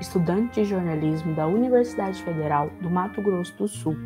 estudante 0.00 0.62
de 0.62 0.64
jornalismo 0.64 1.34
da 1.34 1.46
Universidade 1.46 2.22
Federal 2.22 2.70
do 2.80 2.88
Mato 2.88 3.20
Grosso 3.20 3.54
do 3.56 3.68
Sul, 3.68 3.96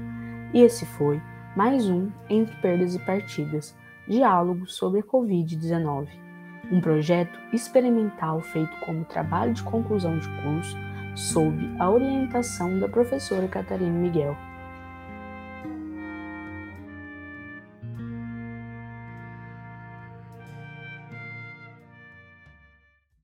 e 0.53 0.61
esse 0.63 0.85
foi 0.85 1.21
mais 1.55 1.89
um 1.89 2.11
Entre 2.29 2.57
Perdas 2.57 2.95
e 2.95 2.99
Partidas 2.99 3.77
diálogo 4.09 4.67
sobre 4.67 5.01
a 5.01 5.05
Covid-19 5.05 6.30
um 6.71 6.81
projeto 6.81 7.39
experimental 7.53 8.41
feito 8.41 8.77
como 8.81 9.05
trabalho 9.05 9.53
de 9.53 9.63
conclusão 9.63 10.19
de 10.19 10.29
curso 10.43 10.77
sob 11.15 11.75
a 11.79 11.91
orientação 11.91 12.79
da 12.79 12.89
professora 12.89 13.49
Catarina 13.49 13.91
Miguel. 13.91 14.37